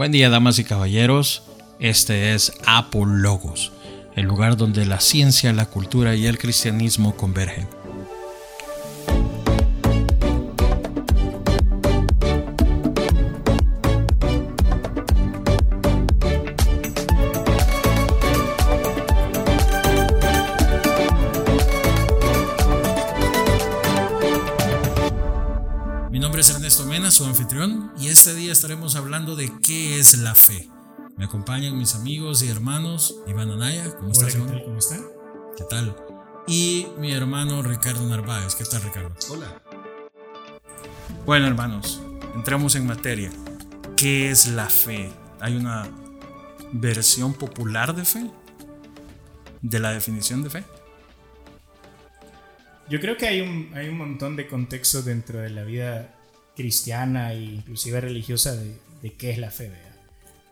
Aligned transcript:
Buen 0.00 0.12
día, 0.12 0.30
damas 0.30 0.58
y 0.58 0.64
caballeros. 0.64 1.42
Este 1.78 2.32
es 2.32 2.54
Apologos, 2.64 3.70
el 4.16 4.24
lugar 4.24 4.56
donde 4.56 4.86
la 4.86 4.98
ciencia, 4.98 5.52
la 5.52 5.66
cultura 5.66 6.14
y 6.14 6.24
el 6.24 6.38
cristianismo 6.38 7.18
convergen. 7.18 7.68
Es 30.14 30.18
la 30.18 30.34
fe. 30.34 30.68
Me 31.16 31.24
acompañan 31.24 31.78
mis 31.78 31.94
amigos 31.94 32.42
y 32.42 32.48
hermanos 32.48 33.16
Iván 33.28 33.50
Anaya, 33.50 33.94
¿cómo 33.96 34.10
Hola, 34.10 34.28
estás? 34.28 34.32
¿qué 34.32 34.38
Iván? 34.38 34.50
tal? 34.50 34.64
¿Cómo 34.64 34.78
están? 34.78 35.02
¿Qué 35.56 35.64
tal? 35.70 35.96
Y 36.48 36.86
mi 36.98 37.12
hermano 37.12 37.62
Ricardo 37.62 38.08
Narváez, 38.08 38.56
¿qué 38.56 38.64
tal 38.64 38.82
Ricardo? 38.82 39.14
Hola. 39.28 39.62
Bueno 41.26 41.46
hermanos, 41.46 42.00
entramos 42.34 42.74
en 42.74 42.86
materia. 42.86 43.30
¿Qué 43.96 44.30
es 44.30 44.48
la 44.48 44.68
fe? 44.68 45.12
¿Hay 45.38 45.56
una 45.56 45.88
versión 46.72 47.34
popular 47.34 47.94
de 47.94 48.04
fe? 48.04 48.28
¿De 49.62 49.78
la 49.78 49.92
definición 49.92 50.42
de 50.42 50.50
fe? 50.50 50.64
Yo 52.88 52.98
creo 52.98 53.16
que 53.16 53.28
hay 53.28 53.42
un, 53.42 53.70
hay 53.74 53.88
un 53.88 53.98
montón 53.98 54.34
de 54.34 54.48
contextos 54.48 55.04
dentro 55.04 55.38
de 55.38 55.50
la 55.50 55.62
vida 55.62 56.16
cristiana 56.56 57.32
e 57.32 57.42
inclusive 57.44 58.00
religiosa 58.00 58.56
de, 58.56 58.76
de 59.02 59.12
qué 59.12 59.30
es 59.30 59.38
la 59.38 59.50
fe. 59.52 59.68
¿verdad? 59.68 59.89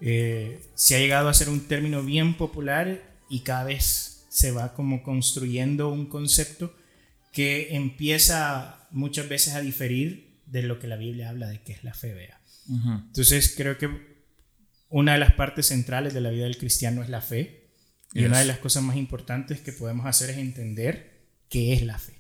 Eh, 0.01 0.61
se 0.75 0.97
ha 0.97 0.99
llegado 0.99 1.29
a 1.29 1.35
ser 1.35 1.49
un 1.49 1.61
término 1.67 2.03
bien 2.03 2.35
popular 2.35 3.03
y 3.29 3.41
cada 3.41 3.65
vez 3.65 4.27
se 4.29 4.53
va 4.53 4.75
como 4.75 5.03
construyendo 5.03 5.89
un 5.91 6.07
concepto 6.07 6.75
que 7.33 7.75
empieza 7.77 8.87
muchas 8.91 9.29
veces 9.29 9.55
a 9.55 9.61
diferir 9.61 10.41
de 10.47 10.63
lo 10.63 10.79
que 10.79 10.87
la 10.87 10.97
Biblia 10.97 11.29
habla 11.31 11.49
de 11.49 11.61
qué 11.63 11.73
es 11.73 11.85
la 11.85 11.95
fe. 11.95 12.15
¿verdad? 12.15 12.39
Entonces 13.07 13.55
creo 13.57 13.77
que 13.79 13.89
una 14.89 15.13
de 15.15 15.19
las 15.19 15.33
partes 15.35 15.67
centrales 15.67 16.15
de 16.15 16.21
la 16.21 16.31
vida 16.31 16.45
del 16.45 16.59
cristiano 16.59 17.03
es 17.03 17.09
la 17.09 17.21
fe. 17.21 17.65
Y 18.15 18.21
Yes. 18.21 18.29
una 18.29 18.39
de 18.39 18.47
las 18.47 18.59
cosas 18.59 18.83
más 18.83 18.97
importantes 18.97 19.61
que 19.61 19.73
podemos 19.73 20.07
hacer 20.07 20.31
es 20.31 20.39
entender 20.39 21.27
qué 21.51 21.75
es 21.75 21.83
la 21.83 21.99
fe. 21.99 22.15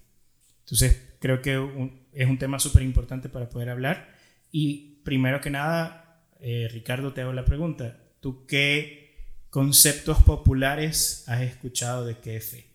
Entonces 0.65 1.01
creo 1.21 1.41
que 1.41 1.59
un- 1.59 2.06
es 2.12 2.27
un 2.29 2.39
tema 2.39 2.59
súper 2.59 2.83
importante 2.83 3.29
para 3.31 3.49
poder 3.49 3.71
hablar. 3.71 4.15
Y 4.53 5.01
primero 5.05 5.41
que 5.41 5.49
nada, 5.51 6.08
eh, 6.41 6.69
Ricardo, 6.70 7.12
te 7.12 7.22
hago 7.22 7.33
la 7.33 7.44
pregunta. 7.44 8.00
¿Tú 8.20 8.47
qué 8.47 9.17
conceptos 9.50 10.22
populares 10.22 11.25
has 11.27 11.42
escuchado 11.42 12.05
de 12.05 12.19
qué 12.19 12.36
es 12.36 12.44
fe? 12.44 12.69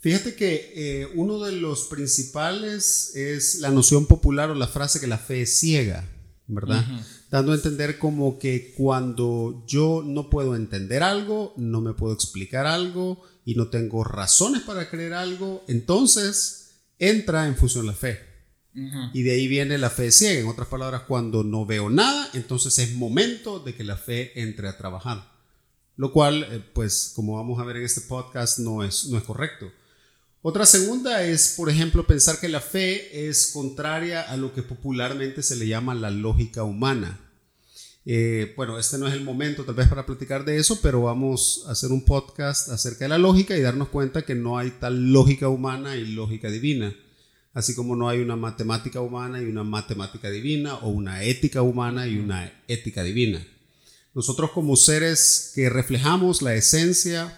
Fíjate 0.00 0.34
que 0.34 0.72
eh, 0.74 1.08
uno 1.14 1.38
de 1.40 1.52
los 1.52 1.84
principales 1.84 3.14
es 3.14 3.60
la 3.60 3.70
noción 3.70 4.06
popular 4.06 4.50
o 4.50 4.54
la 4.54 4.66
frase 4.66 4.98
que 4.98 5.06
la 5.06 5.18
fe 5.18 5.42
es 5.42 5.58
ciega, 5.58 6.08
¿verdad? 6.46 6.84
Dando 7.30 7.52
a 7.52 7.56
entender 7.56 7.98
como 7.98 8.38
que 8.38 8.72
cuando 8.76 9.62
yo 9.66 10.02
no 10.04 10.30
puedo 10.30 10.56
entender 10.56 11.02
algo, 11.02 11.52
no 11.58 11.82
me 11.82 11.92
puedo 11.92 12.14
explicar 12.14 12.66
algo 12.66 13.22
y 13.44 13.56
no 13.56 13.68
tengo 13.68 14.02
razones 14.02 14.62
para 14.62 14.88
creer 14.88 15.12
algo, 15.12 15.62
entonces 15.68 16.80
entra 16.98 17.46
en 17.46 17.56
función 17.56 17.86
la 17.86 17.92
fe. 17.92 18.29
Y 18.74 19.22
de 19.22 19.32
ahí 19.32 19.48
viene 19.48 19.78
la 19.78 19.90
fe 19.90 20.12
ciega. 20.12 20.40
En 20.40 20.48
otras 20.48 20.68
palabras, 20.68 21.02
cuando 21.02 21.42
no 21.42 21.66
veo 21.66 21.90
nada, 21.90 22.30
entonces 22.34 22.78
es 22.78 22.94
momento 22.94 23.58
de 23.58 23.74
que 23.74 23.84
la 23.84 23.96
fe 23.96 24.40
entre 24.40 24.68
a 24.68 24.78
trabajar. 24.78 25.28
Lo 25.96 26.12
cual, 26.12 26.46
eh, 26.50 26.62
pues, 26.72 27.12
como 27.14 27.36
vamos 27.36 27.60
a 27.60 27.64
ver 27.64 27.76
en 27.76 27.84
este 27.84 28.02
podcast, 28.02 28.58
no 28.58 28.82
es, 28.84 29.06
no 29.06 29.18
es 29.18 29.24
correcto. 29.24 29.70
Otra 30.42 30.64
segunda 30.64 31.22
es, 31.22 31.54
por 31.56 31.68
ejemplo, 31.68 32.06
pensar 32.06 32.40
que 32.40 32.48
la 32.48 32.60
fe 32.60 33.28
es 33.28 33.50
contraria 33.52 34.22
a 34.22 34.36
lo 34.36 34.54
que 34.54 34.62
popularmente 34.62 35.42
se 35.42 35.56
le 35.56 35.66
llama 35.66 35.94
la 35.94 36.10
lógica 36.10 36.62
humana. 36.62 37.20
Eh, 38.06 38.54
bueno, 38.56 38.78
este 38.78 38.96
no 38.96 39.06
es 39.06 39.12
el 39.12 39.22
momento 39.22 39.64
tal 39.64 39.74
vez 39.74 39.88
para 39.88 40.06
platicar 40.06 40.46
de 40.46 40.56
eso, 40.56 40.80
pero 40.80 41.02
vamos 41.02 41.64
a 41.66 41.72
hacer 41.72 41.92
un 41.92 42.04
podcast 42.06 42.70
acerca 42.70 43.04
de 43.04 43.10
la 43.10 43.18
lógica 43.18 43.54
y 43.54 43.60
darnos 43.60 43.88
cuenta 43.88 44.22
que 44.22 44.34
no 44.34 44.56
hay 44.56 44.70
tal 44.70 45.12
lógica 45.12 45.48
humana 45.48 45.96
y 45.96 46.06
lógica 46.06 46.50
divina. 46.50 46.94
Así 47.52 47.74
como 47.74 47.96
no 47.96 48.08
hay 48.08 48.20
una 48.20 48.36
matemática 48.36 49.00
humana 49.00 49.42
y 49.42 49.46
una 49.46 49.64
matemática 49.64 50.30
divina, 50.30 50.76
o 50.76 50.88
una 50.88 51.24
ética 51.24 51.62
humana 51.62 52.06
y 52.06 52.18
una 52.18 52.52
ética 52.68 53.02
divina. 53.02 53.44
Nosotros 54.14 54.50
como 54.52 54.76
seres 54.76 55.52
que 55.54 55.68
reflejamos 55.68 56.42
la 56.42 56.54
esencia, 56.54 57.36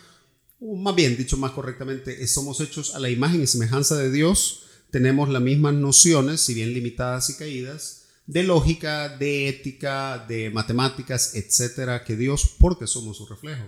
o 0.61 0.77
más 0.77 0.95
bien 0.95 1.17
dicho 1.17 1.37
más 1.37 1.53
correctamente, 1.53 2.27
somos 2.27 2.61
hechos 2.61 2.95
a 2.95 2.99
la 2.99 3.11
imagen 3.11 3.43
y 3.43 3.47
semejanza 3.47 3.97
de 3.97 4.11
Dios, 4.11 4.65
tenemos 4.91 5.31
las 5.31 5.43
mismas 5.43 5.75
nociones, 5.75 6.43
si 6.43 6.55
bien 6.55 6.75
limitadas 6.75 7.31
y 7.31 7.35
caídas, 7.35 8.03
de 8.27 8.43
lógica, 8.43 9.17
de 9.17 9.49
ética, 9.49 10.25
de 10.29 10.51
matemáticas, 10.51 11.35
etcétera, 11.35 12.05
que 12.05 12.17
Dios, 12.17 12.55
porque 12.59 12.87
somos 12.87 13.17
su 13.17 13.27
reflejo. 13.27 13.65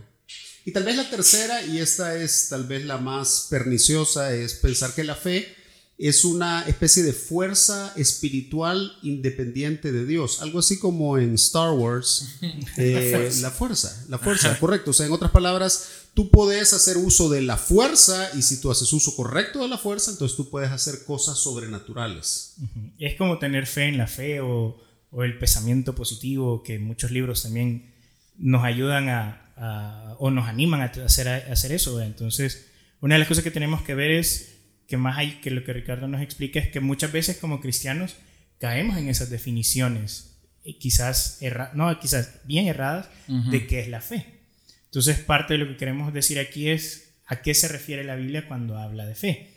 Y 0.65 0.73
tal 0.73 0.85
vez 0.85 0.97
la 0.97 1.11
tercera, 1.11 1.63
y 1.67 1.79
esta 1.79 2.17
es 2.17 2.49
tal 2.49 2.65
vez 2.65 2.85
la 2.85 2.99
más 2.99 3.49
perniciosa, 3.51 4.35
es 4.35 4.55
pensar 4.55 4.95
que 4.95 5.05
la 5.05 5.15
fe 5.15 5.55
es 5.97 6.25
una 6.25 6.63
especie 6.67 7.03
de 7.05 7.13
fuerza 7.13 7.93
espiritual 7.97 8.97
independiente 9.03 9.93
de 9.93 10.05
Dios, 10.07 10.43
algo 10.43 10.59
así 10.59 10.79
como 10.79 11.19
en 11.19 11.35
Star 11.35 11.71
Wars, 11.71 12.37
eh, 12.77 13.31
la 13.41 13.51
fuerza, 13.51 14.05
la 14.09 14.19
fuerza, 14.19 14.59
correcto. 14.59 14.91
O 14.91 14.95
sea, 14.95 15.07
en 15.07 15.13
otras 15.13 15.31
palabras, 15.31 15.89
tú 16.15 16.31
puedes 16.31 16.73
hacer 16.73 16.97
uso 16.97 17.29
de 17.29 17.43
la 17.43 17.57
fuerza 17.57 18.29
y 18.37 18.43
si 18.43 18.61
tú 18.61 18.71
haces 18.73 18.93
uso 18.93 19.15
correcto 19.15 19.61
de 19.61 19.69
la 19.69 19.79
fuerza, 19.79 20.11
entonces 20.11 20.37
tú 20.37 20.51
puedes 20.51 20.71
hacer 20.71 21.05
cosas 21.05 21.39
sobrenaturales. 21.39 22.57
Es 22.99 23.15
como 23.17 23.39
tener 23.39 23.67
fe 23.67 23.85
en 23.85 23.99
la 23.99 24.07
fe 24.09 24.41
o, 24.41 24.81
o 25.11 25.23
el 25.25 25.39
pensamiento 25.39 25.95
positivo, 25.95 26.63
que 26.65 26.79
muchos 26.81 27.11
libros 27.13 27.43
también 27.45 27.93
nos 28.37 28.65
ayudan 28.65 29.09
a, 29.11 29.53
a- 29.57 30.17
o 30.19 30.31
nos 30.33 30.49
animan 30.49 30.81
a 30.81 30.85
hacer, 31.05 31.29
a 31.29 31.37
hacer 31.53 31.71
eso. 31.73 32.01
Entonces, 32.01 32.67
una 33.01 33.15
de 33.15 33.21
las 33.21 33.29
cosas 33.29 33.45
que 33.45 33.51
tenemos 33.53 33.83
que 33.83 33.95
ver 33.95 34.11
es 34.11 34.54
que 34.89 34.97
más 34.97 35.17
hay 35.19 35.41
que 35.41 35.51
lo 35.51 35.65
que 35.65 35.73
Ricardo 35.73 36.09
nos 36.09 36.21
explica 36.23 36.59
es 36.61 36.69
que 36.69 36.81
muchas 36.81 37.11
veces 37.13 37.39
como 37.39 37.61
cristianos 37.61 38.17
caemos 38.59 38.97
en 38.99 39.09
esas 39.09 39.31
definiciones, 39.31 40.37
eh, 40.65 40.79
quizás, 40.79 41.39
erra- 41.43 41.73
no, 41.75 41.99
quizás 42.01 42.41
bien 42.45 42.67
erradas, 42.67 43.09
de 43.51 43.67
qué 43.67 43.81
es 43.81 43.89
la 43.89 44.01
fe. 44.01 44.41
Entonces, 44.87 45.19
parte 45.19 45.55
de 45.55 45.59
lo 45.59 45.69
que 45.69 45.77
queremos 45.77 46.13
decir 46.15 46.39
aquí 46.39 46.69
es 46.69 47.15
a 47.27 47.43
qué 47.43 47.55
se 47.55 47.69
refiere 47.69 48.05
la 48.05 48.17
Biblia 48.17 48.47
cuando 48.47 48.79
habla 48.79 49.07
de 49.07 49.15
fe. 49.15 49.51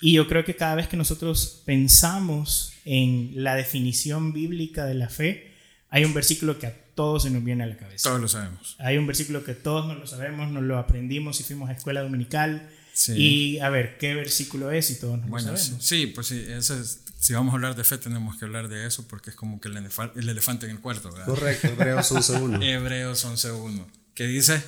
Y 0.00 0.12
yo 0.12 0.26
creo 0.28 0.44
que 0.44 0.54
cada 0.56 0.74
vez 0.74 0.88
que 0.88 0.96
nosotros 0.96 1.62
pensamos 1.64 2.72
en 2.84 3.32
la 3.42 3.54
definición 3.56 4.32
bíblica 4.32 4.84
de 4.86 4.94
la 4.94 5.08
fe, 5.08 5.52
hay 5.88 6.04
un 6.04 6.12
versículo 6.14 6.58
que 6.58 6.66
a 6.66 6.74
todos 6.94 7.22
se 7.24 7.30
nos 7.30 7.42
viene 7.44 7.64
a 7.64 7.66
la 7.66 7.76
cabeza. 7.76 8.08
Todos 8.08 8.20
lo 8.20 8.28
sabemos. 8.28 8.76
Hay 8.78 8.98
un 8.98 9.06
versículo 9.06 9.42
que 9.44 9.54
todos 9.54 9.86
nos 9.86 9.98
lo 9.98 10.06
sabemos, 10.06 10.50
nos 10.50 10.62
lo 10.62 10.78
aprendimos 10.78 11.40
y 11.40 11.44
fuimos 11.44 11.68
a 11.70 11.72
escuela 11.72 12.00
dominical. 12.02 12.68
Sí. 12.94 13.12
Y 13.16 13.58
a 13.58 13.68
ver, 13.70 13.98
¿qué 13.98 14.14
versículo 14.14 14.70
es? 14.70 14.90
Y 14.90 14.94
todos 15.00 15.18
nos 15.18 15.28
Bueno, 15.28 15.50
lo 15.52 15.58
sí, 15.58 15.64
sabemos. 15.64 15.86
sí, 15.86 16.06
pues 16.06 16.26
sí, 16.28 16.44
eso 16.48 16.80
es- 16.80 17.00
si 17.18 17.32
vamos 17.32 17.52
a 17.52 17.56
hablar 17.56 17.74
de 17.74 17.84
fe 17.84 17.98
tenemos 17.98 18.36
que 18.38 18.44
hablar 18.44 18.68
de 18.68 18.86
eso 18.86 19.06
porque 19.08 19.30
es 19.30 19.36
como 19.36 19.60
que 19.60 19.68
el, 19.68 19.76
el 19.76 20.28
elefante 20.28 20.66
en 20.66 20.72
el 20.72 20.80
cuarto, 20.80 21.10
¿verdad? 21.10 21.26
Correcto, 21.26 21.68
Hebreos 21.68 22.10
11.1. 22.12 22.62
Hebreos 22.62 23.24
11.1. 23.24 23.86
¿Qué 24.14 24.26
dice? 24.26 24.62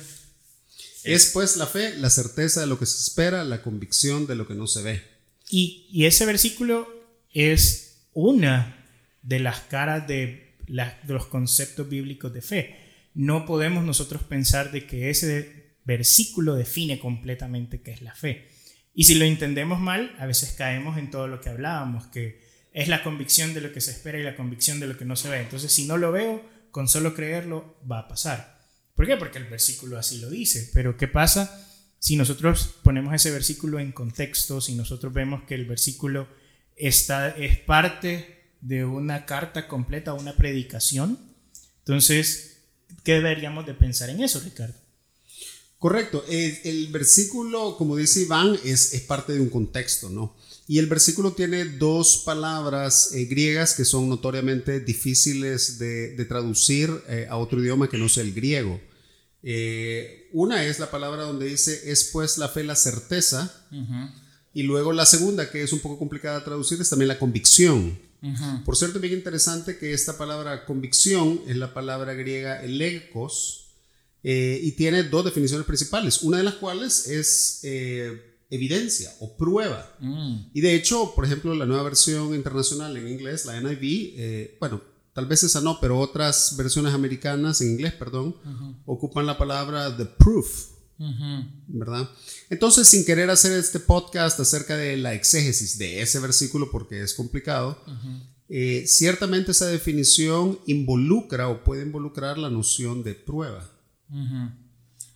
Es 1.03 1.27
pues 1.27 1.55
la 1.57 1.67
fe, 1.67 1.95
la 1.97 2.09
certeza 2.09 2.59
de 2.61 2.67
lo 2.67 2.77
que 2.79 2.85
se 2.85 2.97
espera, 3.01 3.43
la 3.43 3.61
convicción 3.61 4.27
de 4.27 4.35
lo 4.35 4.47
que 4.47 4.55
no 4.55 4.67
se 4.67 4.81
ve. 4.81 5.01
Y, 5.49 5.87
y 5.91 6.05
ese 6.05 6.25
versículo 6.25 6.87
es 7.33 7.99
una 8.13 8.85
de 9.21 9.39
las 9.39 9.61
caras 9.61 10.07
de, 10.07 10.55
la- 10.67 10.99
de 11.03 11.13
los 11.13 11.27
conceptos 11.27 11.87
bíblicos 11.87 12.33
de 12.33 12.41
fe. 12.41 12.75
No 13.13 13.45
podemos 13.45 13.85
nosotros 13.85 14.23
pensar 14.23 14.71
de 14.71 14.85
que 14.85 15.09
ese 15.09 15.66
versículo 15.87 16.53
define 16.55 16.99
completamente 16.99 17.81
qué 17.81 17.91
es 17.91 18.01
la 18.01 18.13
fe. 18.13 18.49
Y 18.93 19.05
si 19.05 19.15
lo 19.15 19.25
entendemos 19.25 19.79
mal, 19.79 20.15
a 20.19 20.25
veces 20.25 20.51
caemos 20.51 20.97
en 20.97 21.09
todo 21.09 21.27
lo 21.27 21.39
que 21.39 21.49
hablábamos, 21.49 22.07
que 22.07 22.45
es 22.73 22.89
la 22.89 23.03
convicción 23.03 23.53
de 23.53 23.61
lo 23.61 23.71
que 23.71 23.81
se 23.81 23.91
espera 23.91 24.19
y 24.19 24.23
la 24.23 24.35
convicción 24.35 24.79
de 24.79 24.87
lo 24.87 24.97
que 24.97 25.05
no 25.05 25.15
se 25.15 25.29
ve. 25.29 25.39
Entonces, 25.39 25.71
si 25.71 25.85
no 25.85 25.97
lo 25.97 26.11
veo, 26.11 26.43
con 26.71 26.87
solo 26.87 27.15
creerlo 27.15 27.79
va 27.89 27.99
a 27.99 28.07
pasar. 28.07 28.59
¿Por 28.95 29.07
qué? 29.07 29.15
Porque 29.15 29.37
el 29.37 29.45
versículo 29.45 29.97
así 29.97 30.19
lo 30.19 30.29
dice. 30.29 30.69
Pero 30.73 30.97
¿qué 30.97 31.07
pasa 31.07 31.63
si 31.99 32.15
nosotros 32.17 32.75
ponemos 32.83 33.13
ese 33.13 33.31
versículo 33.31 33.79
en 33.79 33.91
contexto, 33.91 34.59
si 34.59 34.75
nosotros 34.75 35.13
vemos 35.13 35.43
que 35.43 35.55
el 35.55 35.65
versículo 35.65 36.27
está, 36.75 37.29
es 37.29 37.57
parte 37.59 38.51
de 38.59 38.83
una 38.83 39.25
carta 39.25 39.67
completa, 39.67 40.13
una 40.13 40.35
predicación? 40.35 41.17
Entonces, 41.79 42.63
¿qué 43.03 43.13
deberíamos 43.13 43.65
de 43.65 43.73
pensar 43.73 44.09
en 44.09 44.21
eso, 44.21 44.39
Ricardo? 44.39 44.86
Correcto. 45.79 46.23
El, 46.27 46.57
el 46.63 46.87
versículo, 46.87 47.77
como 47.77 47.95
dice 47.95 48.21
Iván, 48.21 48.57
es, 48.63 48.93
es 48.93 49.01
parte 49.01 49.33
de 49.33 49.39
un 49.39 49.49
contexto, 49.49 50.09
¿no? 50.09 50.35
Y 50.69 50.79
el 50.79 50.87
versículo 50.87 51.31
tiene 51.31 51.63
dos 51.63 52.23
palabras 52.25 53.13
eh, 53.13 53.23
griegas 53.25 53.73
que 53.73 53.85
son 53.85 54.09
notoriamente 54.09 54.81
difíciles 54.81 55.79
de, 55.79 56.25
traducir 56.27 56.91
eh, 57.07 57.25
a 57.29 57.37
otro 57.37 57.61
idioma 57.61 57.89
que 57.89 57.97
no 57.97 58.09
sea 58.09 58.23
el 58.23 58.33
griego. 58.33 58.81
Eh, 59.43 60.27
una 60.33 60.65
es 60.65 60.79
la 60.79 60.91
palabra 60.91 61.23
donde 61.23 61.45
dice, 61.45 61.89
es 61.89 62.09
pues 62.11 62.37
la 62.37 62.49
fe 62.49 62.65
la 62.65 62.75
certeza. 62.75 63.65
Y 64.53 64.63
luego 64.63 64.91
la 64.91 65.05
segunda, 65.05 65.49
que 65.49 65.63
es 65.63 65.71
un 65.71 65.79
poco 65.79 65.97
complicada 65.97 66.39
de 66.39 66.45
traducir, 66.45 66.81
es 66.81 66.89
también 66.89 67.07
la 67.07 67.19
convicción. 67.19 67.97
Por 68.65 68.75
cierto, 68.75 68.99
bien 68.99 69.13
interesante 69.13 69.77
que 69.77 69.93
esta 69.93 70.17
palabra 70.17 70.65
convicción 70.65 71.39
es 71.47 71.55
la 71.55 71.73
palabra 71.73 72.13
griega 72.13 72.61
elegos 72.61 73.66
y 74.29 74.71
tiene 74.73 75.03
dos 75.03 75.23
definiciones 75.23 75.65
principales, 75.65 76.21
una 76.21 76.37
de 76.37 76.43
las 76.43 76.55
cuales 76.55 77.07
es 77.07 77.61
evidencia 78.49 79.11
o 79.19 79.35
prueba. 79.37 79.95
Mm. 79.99 80.51
Y 80.53 80.61
de 80.61 80.75
hecho, 80.75 81.13
por 81.15 81.25
ejemplo, 81.25 81.53
la 81.53 81.65
nueva 81.65 81.83
versión 81.83 82.33
internacional 82.33 82.95
en 82.97 83.07
inglés, 83.07 83.45
la 83.45 83.59
NIV, 83.59 84.13
eh, 84.17 84.57
bueno, 84.59 84.81
tal 85.13 85.25
vez 85.25 85.43
esa 85.43 85.61
no, 85.61 85.79
pero 85.79 85.99
otras 85.99 86.55
versiones 86.57 86.93
americanas 86.93 87.61
en 87.61 87.71
inglés, 87.71 87.93
perdón, 87.93 88.35
ocupan 88.85 89.25
la 89.25 89.37
palabra 89.37 89.95
the 89.95 90.05
proof. 90.05 90.69
¿Verdad? 91.67 92.09
Entonces, 92.49 92.87
sin 92.87 93.05
querer 93.05 93.29
hacer 93.29 93.51
este 93.51 93.79
podcast 93.79 94.39
acerca 94.39 94.75
de 94.75 94.97
la 94.97 95.13
exégesis 95.13 95.77
de 95.77 96.01
ese 96.01 96.19
versículo, 96.19 96.71
porque 96.71 97.03
es 97.03 97.13
complicado, 97.13 97.79
eh, 98.49 98.85
ciertamente 98.87 99.51
esa 99.51 99.67
definición 99.67 100.57
involucra 100.65 101.49
o 101.49 101.63
puede 101.63 101.83
involucrar 101.83 102.39
la 102.39 102.49
noción 102.49 103.03
de 103.03 103.13
prueba. 103.13 103.76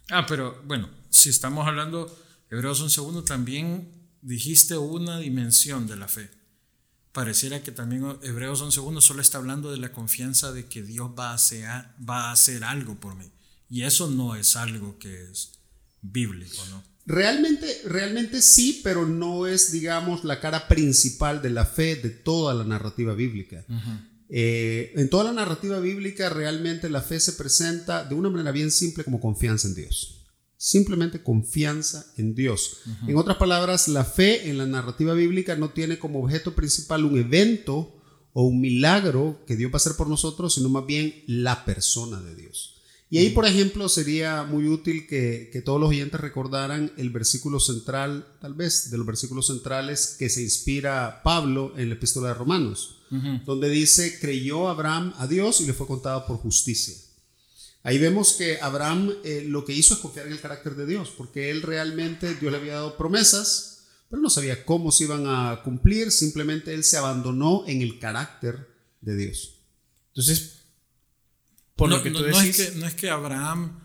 Ah, 0.09 0.25
pero 0.27 0.61
bueno, 0.65 0.89
si 1.09 1.29
estamos 1.29 1.67
hablando 1.67 2.13
Hebreos 2.49 2.83
11.1 2.83 3.23
también 3.23 3.89
dijiste 4.21 4.77
una 4.77 5.19
dimensión 5.19 5.87
de 5.87 5.95
la 5.95 6.07
fe. 6.07 6.29
Pareciera 7.13 7.63
que 7.63 7.71
también 7.71 8.17
Hebreos 8.21 8.61
11.1 8.61 9.01
solo 9.01 9.21
está 9.21 9.37
hablando 9.37 9.71
de 9.71 9.77
la 9.77 9.91
confianza 9.91 10.51
de 10.51 10.65
que 10.65 10.81
Dios 10.83 11.11
va 11.17 11.31
a, 11.31 11.33
hacer, 11.35 11.65
va 12.07 12.29
a 12.29 12.31
hacer 12.31 12.63
algo 12.63 12.95
por 12.95 13.15
mí. 13.15 13.29
Y 13.69 13.83
eso 13.83 14.09
no 14.09 14.35
es 14.35 14.55
algo 14.55 14.97
que 14.99 15.23
es 15.23 15.59
bíblico, 16.01 16.63
¿no? 16.69 16.83
Realmente, 17.05 17.81
realmente 17.85 18.41
sí, 18.41 18.81
pero 18.83 19.07
no 19.07 19.47
es, 19.47 19.71
digamos, 19.71 20.23
la 20.23 20.39
cara 20.39 20.67
principal 20.67 21.41
de 21.41 21.49
la 21.49 21.65
fe 21.65 21.95
de 21.95 22.09
toda 22.09 22.53
la 22.53 22.63
narrativa 22.63 23.13
bíblica. 23.13 23.65
Eh, 24.33 24.93
en 24.95 25.09
toda 25.09 25.25
la 25.25 25.33
narrativa 25.33 25.79
bíblica 25.79 26.29
realmente 26.29 26.89
la 26.89 27.01
fe 27.01 27.19
se 27.19 27.33
presenta 27.33 28.05
de 28.05 28.15
una 28.15 28.29
manera 28.29 28.51
bien 28.51 28.71
simple 28.71 29.03
como 29.03 29.19
confianza 29.19 29.67
en 29.67 29.75
Dios 29.75 30.21
simplemente 30.61 31.23
confianza 31.23 32.05
en 32.17 32.35
Dios. 32.35 32.81
En 33.07 33.17
otras 33.17 33.37
palabras, 33.37 33.87
la 33.87 34.05
fe 34.05 34.47
en 34.47 34.59
la 34.59 34.67
narrativa 34.67 35.15
bíblica 35.15 35.55
no 35.55 35.71
tiene 35.71 35.97
como 35.97 36.23
objeto 36.23 36.53
principal 36.53 37.03
un 37.03 37.17
evento 37.17 37.99
o 38.33 38.43
un 38.43 38.61
milagro 38.61 39.43
que 39.47 39.55
Dios 39.55 39.71
va 39.71 39.73
a 39.73 39.77
hacer 39.77 39.93
por 39.97 40.07
nosotros, 40.07 40.53
sino 40.53 40.69
más 40.69 40.85
bien 40.85 41.23
la 41.25 41.65
persona 41.65 42.21
de 42.21 42.35
Dios. 42.35 42.75
Y 43.09 43.17
ahí, 43.17 43.31
por 43.31 43.47
ejemplo, 43.47 43.89
sería 43.89 44.43
muy 44.43 44.67
útil 44.67 45.07
que, 45.07 45.63
todos 45.65 45.81
los 45.81 45.89
oyentes 45.89 46.21
recordaran 46.21 46.93
el 46.95 47.09
versículo 47.09 47.59
central, 47.59 48.27
tal 48.39 48.53
vez, 48.53 48.91
de 48.91 48.99
los 48.99 49.07
versículos 49.07 49.47
centrales 49.47 50.15
que 50.19 50.29
se 50.29 50.43
inspira 50.43 51.23
Pablo 51.23 51.73
en 51.75 51.89
la 51.89 51.95
epístola 51.95 52.27
de 52.27 52.33
Romanos, 52.35 53.00
donde 53.45 53.69
dice, 53.69 54.19
creyó 54.19 54.69
Abraham 54.69 55.13
a 55.17 55.27
Dios 55.27 55.59
y 55.59 55.65
le 55.65 55.73
fue 55.73 55.85
contado 55.85 56.25
por 56.25 56.37
justicia. 56.37 56.95
Ahí 57.83 57.97
vemos 57.97 58.33
que 58.33 58.59
Abraham 58.61 59.11
eh, 59.23 59.43
lo 59.47 59.65
que 59.65 59.73
hizo 59.73 59.95
es 59.95 59.99
confiar 59.99 60.27
en 60.27 60.33
el 60.33 60.39
carácter 60.39 60.75
de 60.75 60.85
Dios, 60.85 61.11
porque 61.17 61.49
él 61.49 61.61
realmente, 61.61 62.35
Dios 62.35 62.51
le 62.51 62.59
había 62.59 62.75
dado 62.75 62.95
promesas, 62.95 63.87
pero 64.09 64.21
no 64.21 64.29
sabía 64.29 64.65
cómo 64.65 64.91
se 64.91 65.05
iban 65.05 65.25
a 65.25 65.61
cumplir, 65.63 66.11
simplemente 66.11 66.73
él 66.73 66.83
se 66.83 66.97
abandonó 66.97 67.63
en 67.67 67.81
el 67.81 67.97
carácter 67.97 68.67
de 69.01 69.15
Dios. 69.15 69.55
Entonces, 70.09 70.61
por 71.75 71.89
no, 71.89 71.97
lo 71.97 72.03
que 72.03 72.11
tú 72.11 72.19
no, 72.19 72.39
es 72.39 72.55
que, 72.55 72.75
no 72.77 72.85
es 72.85 72.93
que 72.93 73.09
Abraham 73.09 73.79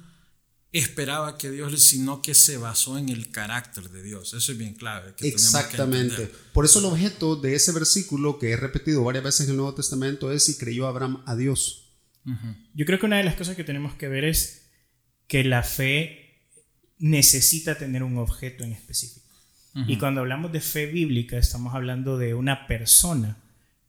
esperaba 0.79 1.39
que 1.39 1.51
Dios, 1.51 1.81
sino 1.83 2.23
que 2.23 2.35
se 2.35 2.57
basó 2.57 2.99
en 2.99 3.09
el 3.09 3.31
carácter 3.31 3.91
de 3.91 4.03
Dios. 4.03 4.35
Eso 4.35 4.53
es 4.53 4.59
bien 4.59 4.75
clave. 4.75 5.15
Exactamente. 5.21 6.31
Por 6.53 6.65
eso 6.65 6.81
el 6.81 6.87
objeto 6.87 7.37
de 7.37 7.55
ese 7.55 7.73
versículo 7.73 8.39
que 8.39 8.51
he 8.51 8.57
repetido 8.57 9.05
varias 9.05 9.25
veces 9.25 9.47
en 9.47 9.51
el 9.51 9.57
Nuevo 9.57 9.75
Testamento 9.75 10.33
es 10.33 10.45
si 10.45 10.59
creyó 10.59 10.87
Abraham 10.87 11.23
a 11.27 11.37
Dios. 11.37 11.83
Yo 12.75 12.85
creo 12.87 12.99
que 12.99 13.07
una 13.07 13.19
de 13.19 13.25
las 13.25 13.37
cosas 13.37 13.55
que 13.55 13.65
tenemos 13.65 13.95
que 13.95 14.09
ver 14.09 14.25
es 14.25 14.67
que 15.29 15.45
la 15.45 15.63
fe 15.63 16.27
necesita 16.99 17.79
tener 17.79 18.03
un 18.03 18.19
objeto 18.19 18.65
en 18.65 18.73
específico. 18.73 19.27
Y 19.87 19.99
cuando 19.99 20.23
hablamos 20.23 20.53
de 20.53 20.61
fe 20.63 20.87
bíblica, 20.87 21.37
estamos 21.37 21.75
hablando 21.75 22.17
de 22.17 22.35
una 22.35 22.67
persona 22.67 23.37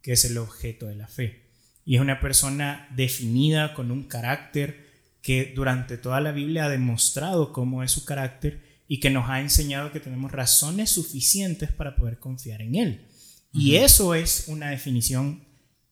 que 0.01 0.11
es 0.11 0.25
el 0.25 0.37
objeto 0.37 0.85
de 0.87 0.95
la 0.95 1.07
fe. 1.07 1.49
Y 1.85 1.95
es 1.95 2.01
una 2.01 2.19
persona 2.19 2.89
definida 2.95 3.73
con 3.73 3.91
un 3.91 4.03
carácter 4.03 4.86
que 5.27 5.51
durante 5.53 5.97
toda 5.97 6.21
la 6.21 6.31
Biblia 6.31 6.63
ha 6.63 6.69
demostrado 6.69 7.51
cómo 7.51 7.83
es 7.83 7.91
su 7.91 8.05
carácter 8.05 8.63
y 8.87 9.01
que 9.01 9.09
nos 9.09 9.29
ha 9.29 9.41
enseñado 9.41 9.91
que 9.91 9.99
tenemos 9.99 10.31
razones 10.31 10.89
suficientes 10.89 11.69
para 11.69 11.97
poder 11.97 12.17
confiar 12.17 12.61
en 12.61 12.75
Él. 12.75 13.07
Y 13.51 13.75
eso 13.75 14.15
es 14.15 14.45
una 14.47 14.69
definición, 14.69 15.43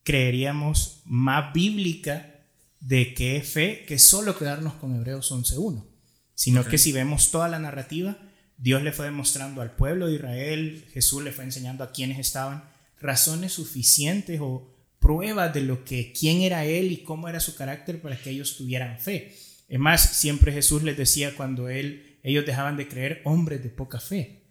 creeríamos, 0.04 1.02
más 1.04 1.52
bíblica 1.52 2.46
de 2.80 3.14
qué 3.14 3.42
fe 3.42 3.84
que 3.86 4.00
solo 4.00 4.38
quedarnos 4.38 4.76
con 4.76 4.96
Hebreos 4.96 5.30
11.1, 5.34 5.84
sino 6.34 6.64
que 6.64 6.78
si 6.78 6.94
vemos 6.94 7.30
toda 7.30 7.50
la 7.50 7.60
narrativa, 7.60 8.18
Dios 8.58 8.84
le 8.84 8.94
fue 8.94 9.04
demostrando 9.04 9.62
al 9.62 9.76
pueblo 9.76 10.08
de 10.08 10.16
Israel, 10.16 10.88
Jesús 10.94 11.22
le 11.22 11.34
fue 11.34 11.44
enseñando 11.44 11.84
a 11.84 11.92
quienes 11.92 12.20
estaban 12.20 12.64
razones 13.02 13.52
suficientes 13.52 14.40
o 14.42 14.75
pruebas 15.06 15.54
de 15.54 15.62
lo 15.62 15.86
que 15.86 16.12
quién 16.20 16.42
era 16.42 16.66
él 16.66 16.92
y 16.92 16.98
cómo 16.98 17.30
era 17.30 17.40
su 17.40 17.56
carácter 17.56 18.02
para 18.02 18.18
que 18.18 18.32
ellos 18.32 18.58
tuvieran 18.58 19.00
fe. 19.00 19.36
Es 19.70 19.78
más, 19.78 20.02
siempre 20.18 20.52
Jesús 20.52 20.82
les 20.82 20.98
decía 20.98 21.36
cuando 21.36 21.70
él 21.70 22.18
ellos 22.24 22.44
dejaban 22.44 22.76
de 22.76 22.88
creer 22.88 23.22
hombres 23.24 23.62
de 23.62 23.70
poca 23.70 24.00
fe. 24.00 24.42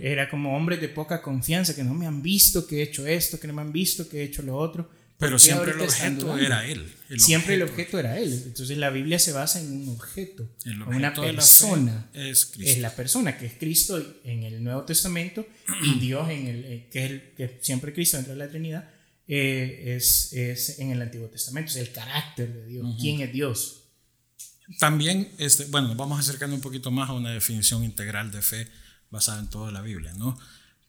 Era 0.00 0.28
como 0.28 0.56
hombres 0.56 0.80
de 0.80 0.88
poca 0.88 1.22
confianza 1.22 1.76
que 1.76 1.84
no 1.84 1.94
me 1.94 2.06
han 2.08 2.20
visto 2.20 2.66
que 2.66 2.80
he 2.80 2.82
hecho 2.82 3.06
esto, 3.06 3.38
que 3.38 3.46
no 3.46 3.52
me 3.54 3.62
han 3.62 3.70
visto 3.70 4.08
que 4.08 4.22
he 4.22 4.24
hecho 4.24 4.42
lo 4.42 4.56
otro. 4.56 4.90
Pero 5.18 5.38
siempre 5.38 5.70
el 5.70 5.80
objeto 5.80 6.36
era 6.36 6.66
él. 6.66 6.92
siempre 7.18 7.54
el 7.54 7.62
objeto 7.62 7.96
era 7.96 8.18
él. 8.18 8.42
Entonces 8.44 8.76
la 8.76 8.90
Biblia 8.90 9.20
se 9.20 9.30
basa 9.30 9.60
en 9.60 9.70
un 9.70 9.88
objeto, 9.90 10.50
en 10.64 10.82
una 10.82 11.14
persona. 11.14 12.10
es, 12.12 12.54
es, 12.58 12.78
la 12.78 12.90
persona 12.90 13.38
que 13.38 13.46
es 13.46 13.52
Cristo 13.52 14.04
en 14.24 14.42
el 14.42 14.64
Nuevo 14.64 14.82
Testamento 14.82 15.46
y 15.84 16.00
Dios 16.00 16.28
en 16.28 16.48
el 16.48 16.64
eh, 16.64 16.88
que 16.90 17.04
es 17.04 17.10
el 17.12 17.22
que 17.36 17.58
siempre 17.60 17.92
Cristo 17.94 18.16
dentro 18.16 18.32
de 18.32 18.40
la 18.40 18.48
Trinidad 18.48 18.88
eh, 19.34 19.96
es, 19.96 20.34
es, 20.34 20.78
en 20.78 20.90
el 20.90 21.00
Antiguo 21.00 21.26
Testamento. 21.28 21.70
Es 21.70 21.76
el 21.76 21.90
carácter 21.90 22.52
de 22.52 22.66
Dios. 22.66 22.86
¿Quién 23.00 23.22
es 23.22 23.32
Dios? 23.32 23.84
También, 24.78 25.32
este, 25.38 25.64
bueno, 25.66 25.94
vamos 25.94 26.20
acercando 26.20 26.54
un 26.54 26.60
poquito 26.60 26.90
más 26.90 27.08
a 27.08 27.14
una 27.14 27.30
definición 27.30 27.82
integral 27.82 28.30
de 28.30 28.42
fe 28.42 28.68
basada 29.10 29.40
en 29.40 29.48
toda 29.48 29.72
la 29.72 29.80
Biblia, 29.80 30.12
¿no? 30.18 30.38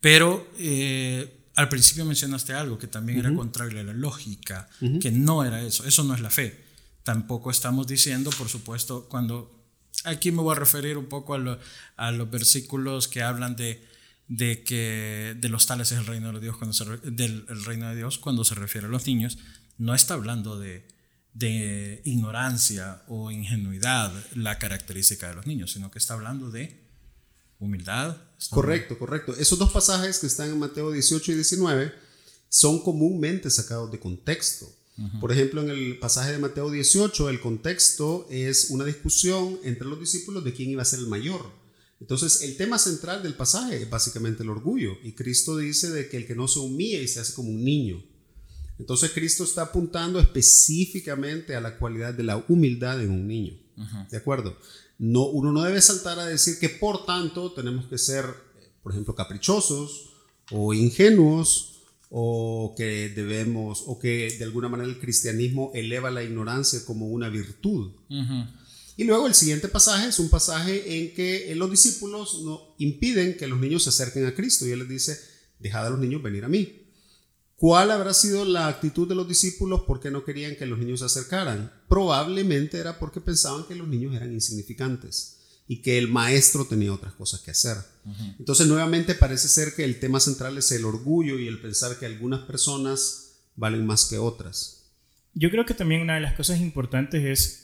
Pero 0.01 0.51
eh, 0.57 1.45
al 1.55 1.69
principio 1.69 2.03
mencionaste 2.03 2.51
algo 2.51 2.77
que 2.77 2.87
también 2.87 3.19
era 3.19 3.33
contrario 3.33 3.79
a 3.79 3.83
la 3.83 3.93
lógica, 3.93 4.67
que 4.99 5.09
no 5.09 5.45
era 5.45 5.61
eso, 5.61 5.85
eso 5.85 6.03
no 6.03 6.13
es 6.13 6.19
la 6.19 6.29
fe. 6.29 6.65
Tampoco 7.03 7.49
estamos 7.49 7.87
diciendo, 7.87 8.29
por 8.37 8.49
supuesto, 8.49 9.07
cuando 9.07 9.65
aquí 10.03 10.33
me 10.33 10.41
voy 10.41 10.53
a 10.53 10.59
referir 10.59 10.97
un 10.97 11.05
poco 11.05 11.33
a, 11.33 12.11
los 12.11 12.29
versículos 12.29 13.07
que 13.07 13.23
hablan 13.23 13.55
de, 13.55 13.81
de, 14.27 14.63
que 14.63 15.35
de 15.39 15.49
los 15.49 15.65
tales 15.65 15.91
es 15.91 15.99
el 15.99 16.05
reino 16.05 16.31
de 16.31 16.39
Dios 16.39 16.57
cuando 16.57 16.73
se, 16.73 16.85
del 17.11 17.45
reino 17.65 17.89
de 17.89 17.95
Dios 17.95 18.17
cuando 18.17 18.43
se 18.43 18.55
refiere 18.55 18.87
a 18.87 18.89
los 18.89 19.05
niños, 19.07 19.37
no 19.77 19.93
está 19.93 20.13
hablando 20.13 20.59
de, 20.59 20.87
de 21.33 22.01
ignorancia 22.05 23.03
o 23.07 23.31
ingenuidad 23.31 24.13
la 24.35 24.59
característica 24.59 25.29
de 25.29 25.35
los 25.35 25.47
niños, 25.47 25.71
sino 25.71 25.91
que 25.91 25.99
está 25.99 26.13
hablando 26.13 26.51
de 26.51 26.83
humildad. 27.59 28.17
Correcto, 28.49 28.97
correcto. 28.99 29.35
Esos 29.37 29.57
dos 29.57 29.71
pasajes 29.71 30.19
que 30.19 30.27
están 30.27 30.49
en 30.49 30.59
Mateo 30.59 30.91
18 30.91 31.31
y 31.31 31.35
19 31.35 31.93
son 32.49 32.83
comúnmente 32.83 33.49
sacados 33.49 33.91
de 33.91 33.99
contexto. 33.99 34.71
Por 35.19 35.31
ejemplo, 35.31 35.61
en 35.61 35.71
el 35.71 35.97
pasaje 35.97 36.33
de 36.33 36.37
Mateo 36.37 36.69
18, 36.69 37.29
el 37.29 37.41
contexto 37.41 38.27
es 38.29 38.69
una 38.69 38.85
discusión 38.85 39.57
entre 39.63 39.87
los 39.87 39.99
discípulos 39.99 40.43
de 40.43 40.53
quién 40.53 40.69
iba 40.69 40.83
a 40.83 40.85
ser 40.85 40.99
el 40.99 41.07
mayor. 41.07 41.49
Entonces, 41.99 42.41
el 42.41 42.57
tema 42.57 42.77
central 42.77 43.23
del 43.23 43.33
pasaje 43.33 43.81
es 43.81 43.89
básicamente 43.89 44.43
el 44.43 44.49
orgullo. 44.49 44.97
Y 45.03 45.13
Cristo 45.13 45.57
dice 45.57 45.89
de 45.89 46.09
que 46.09 46.17
el 46.17 46.27
que 46.27 46.35
no 46.35 46.47
se 46.47 46.59
humilla 46.59 46.99
y 46.99 47.07
se 47.07 47.19
hace 47.19 47.33
como 47.33 47.49
un 47.49 47.63
niño. 47.63 48.03
Entonces, 48.79 49.11
Cristo 49.11 49.43
está 49.43 49.63
apuntando 49.63 50.19
específicamente 50.19 51.55
a 51.55 51.61
la 51.61 51.77
cualidad 51.77 52.13
de 52.13 52.23
la 52.23 52.43
humildad 52.47 53.01
en 53.01 53.11
un 53.11 53.27
niño. 53.27 53.57
¿De 54.11 54.17
acuerdo? 54.17 54.57
No, 54.99 55.25
uno 55.25 55.51
no 55.51 55.63
debe 55.63 55.81
saltar 55.81 56.19
a 56.19 56.25
decir 56.25 56.59
que 56.59 56.69
por 56.69 57.05
tanto 57.05 57.51
tenemos 57.53 57.85
que 57.85 57.97
ser, 57.97 58.25
por 58.81 58.91
ejemplo, 58.91 59.15
caprichosos 59.15 60.11
o 60.51 60.73
ingenuos 60.73 61.81
o 62.09 62.75
que 62.77 63.09
debemos, 63.09 63.83
o 63.87 63.97
que 63.97 64.35
de 64.37 64.43
alguna 64.43 64.69
manera 64.69 64.87
el 64.87 64.99
cristianismo 64.99 65.71
eleva 65.73 66.11
la 66.11 66.23
ignorancia 66.23 66.85
como 66.85 67.07
una 67.07 67.29
virtud. 67.29 67.91
Y 68.95 69.05
luego 69.05 69.27
el 69.27 69.33
siguiente 69.33 69.67
pasaje 69.67 70.09
es 70.09 70.19
un 70.19 70.29
pasaje 70.29 70.99
en 70.99 71.13
que 71.13 71.53
los 71.55 71.69
discípulos 71.69 72.41
no 72.43 72.75
impiden 72.77 73.37
que 73.37 73.47
los 73.47 73.59
niños 73.59 73.83
se 73.83 73.89
acerquen 73.89 74.25
a 74.25 74.35
Cristo 74.35 74.67
y 74.67 74.71
él 74.71 74.79
les 74.79 74.89
dice, 74.89 75.19
dejad 75.59 75.87
a 75.87 75.89
los 75.89 75.99
niños 75.99 76.21
venir 76.21 76.45
a 76.45 76.49
mí. 76.49 76.83
¿Cuál 77.55 77.91
habrá 77.91 78.13
sido 78.13 78.43
la 78.45 78.67
actitud 78.67 79.07
de 79.07 79.15
los 79.15 79.27
discípulos? 79.27 79.83
¿Por 79.87 79.99
qué 79.99 80.11
no 80.11 80.25
querían 80.25 80.55
que 80.55 80.65
los 80.65 80.77
niños 80.77 80.99
se 80.99 81.05
acercaran? 81.05 81.71
Probablemente 81.87 82.77
era 82.77 82.99
porque 82.99 83.21
pensaban 83.21 83.65
que 83.65 83.75
los 83.75 83.87
niños 83.87 84.13
eran 84.13 84.33
insignificantes 84.33 85.39
y 85.67 85.81
que 85.81 85.97
el 85.97 86.09
maestro 86.09 86.65
tenía 86.65 86.93
otras 86.93 87.13
cosas 87.13 87.39
que 87.39 87.51
hacer. 87.51 87.77
Entonces, 88.37 88.67
nuevamente 88.67 89.15
parece 89.15 89.47
ser 89.47 89.75
que 89.75 89.85
el 89.85 89.99
tema 89.99 90.19
central 90.19 90.57
es 90.57 90.71
el 90.73 90.83
orgullo 90.83 91.39
y 91.39 91.47
el 91.47 91.61
pensar 91.61 91.97
que 91.97 92.05
algunas 92.05 92.41
personas 92.41 93.37
valen 93.55 93.85
más 93.85 94.05
que 94.05 94.17
otras. 94.17 94.83
Yo 95.33 95.49
creo 95.49 95.65
que 95.65 95.73
también 95.73 96.01
una 96.01 96.15
de 96.15 96.21
las 96.21 96.33
cosas 96.33 96.59
importantes 96.59 97.23
es, 97.23 97.62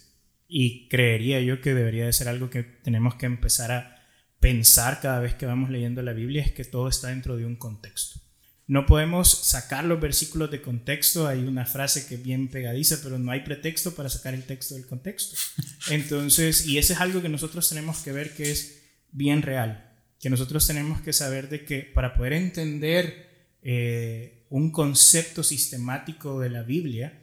y 0.50 0.90
creería 0.90 1.40
yo 1.40 1.62
que 1.62 1.74
debería 1.76 2.08
de 2.08 2.14
ser 2.14 2.28
algo 2.28 2.50
que 2.50 2.64
tenemos 2.64 3.16
que 3.16 3.28
empezar 3.28 3.72
a 3.72 4.04
pensar 4.40 5.00
cada 5.00 5.20
vez 5.20 5.36
que 5.36 5.46
vamos 5.46 5.70
leyendo 5.70 6.02
la 6.02 6.12
Biblia, 6.12 6.44
es 6.44 6.52
que 6.52 6.66
todo 6.66 6.90
está 6.90 7.10
dentro 7.10 7.38
de 7.38 7.46
un 7.46 7.56
contexto. 7.56 8.20
No 8.66 8.86
podemos 8.86 9.30
sacar 9.30 9.86
los 9.86 10.00
versículos 10.00 10.52
de 10.52 10.62
contexto. 10.62 11.28
Hay 11.28 11.40
una 11.40 11.66
frase 11.66 12.06
que 12.06 12.16
es 12.16 12.24
bien 12.24 12.50
pegadiza, 12.50 13.00
pero 13.02 13.18
no 13.18 13.32
hay 13.32 13.42
pretexto 13.42 13.96
para 13.96 14.10
sacar 14.10 14.34
el 14.34 14.44
texto 14.44 14.76
del 14.76 14.86
contexto. 14.86 15.36
Entonces, 15.90 16.68
y 16.68 16.78
eso 16.78 16.94
es 16.94 17.00
algo 17.00 17.22
que 17.22 17.30
nosotros 17.30 17.68
tenemos 17.68 18.00
que 18.00 18.12
ver 18.12 18.36
que 18.36 18.52
es 18.52 18.84
bien 19.12 19.42
real. 19.42 19.92
Que 20.20 20.30
nosotros 20.30 20.68
tenemos 20.68 21.02
que 21.02 21.14
saber 21.14 21.50
de 21.50 21.66
que 21.66 21.80
para 21.82 22.14
poder 22.14 22.34
entender 22.34 23.58
eh, 23.64 24.46
un 24.50 24.72
concepto 24.72 25.42
sistemático 25.44 26.40
de 26.40 26.50
la 26.52 26.62
Biblia, 26.62 27.20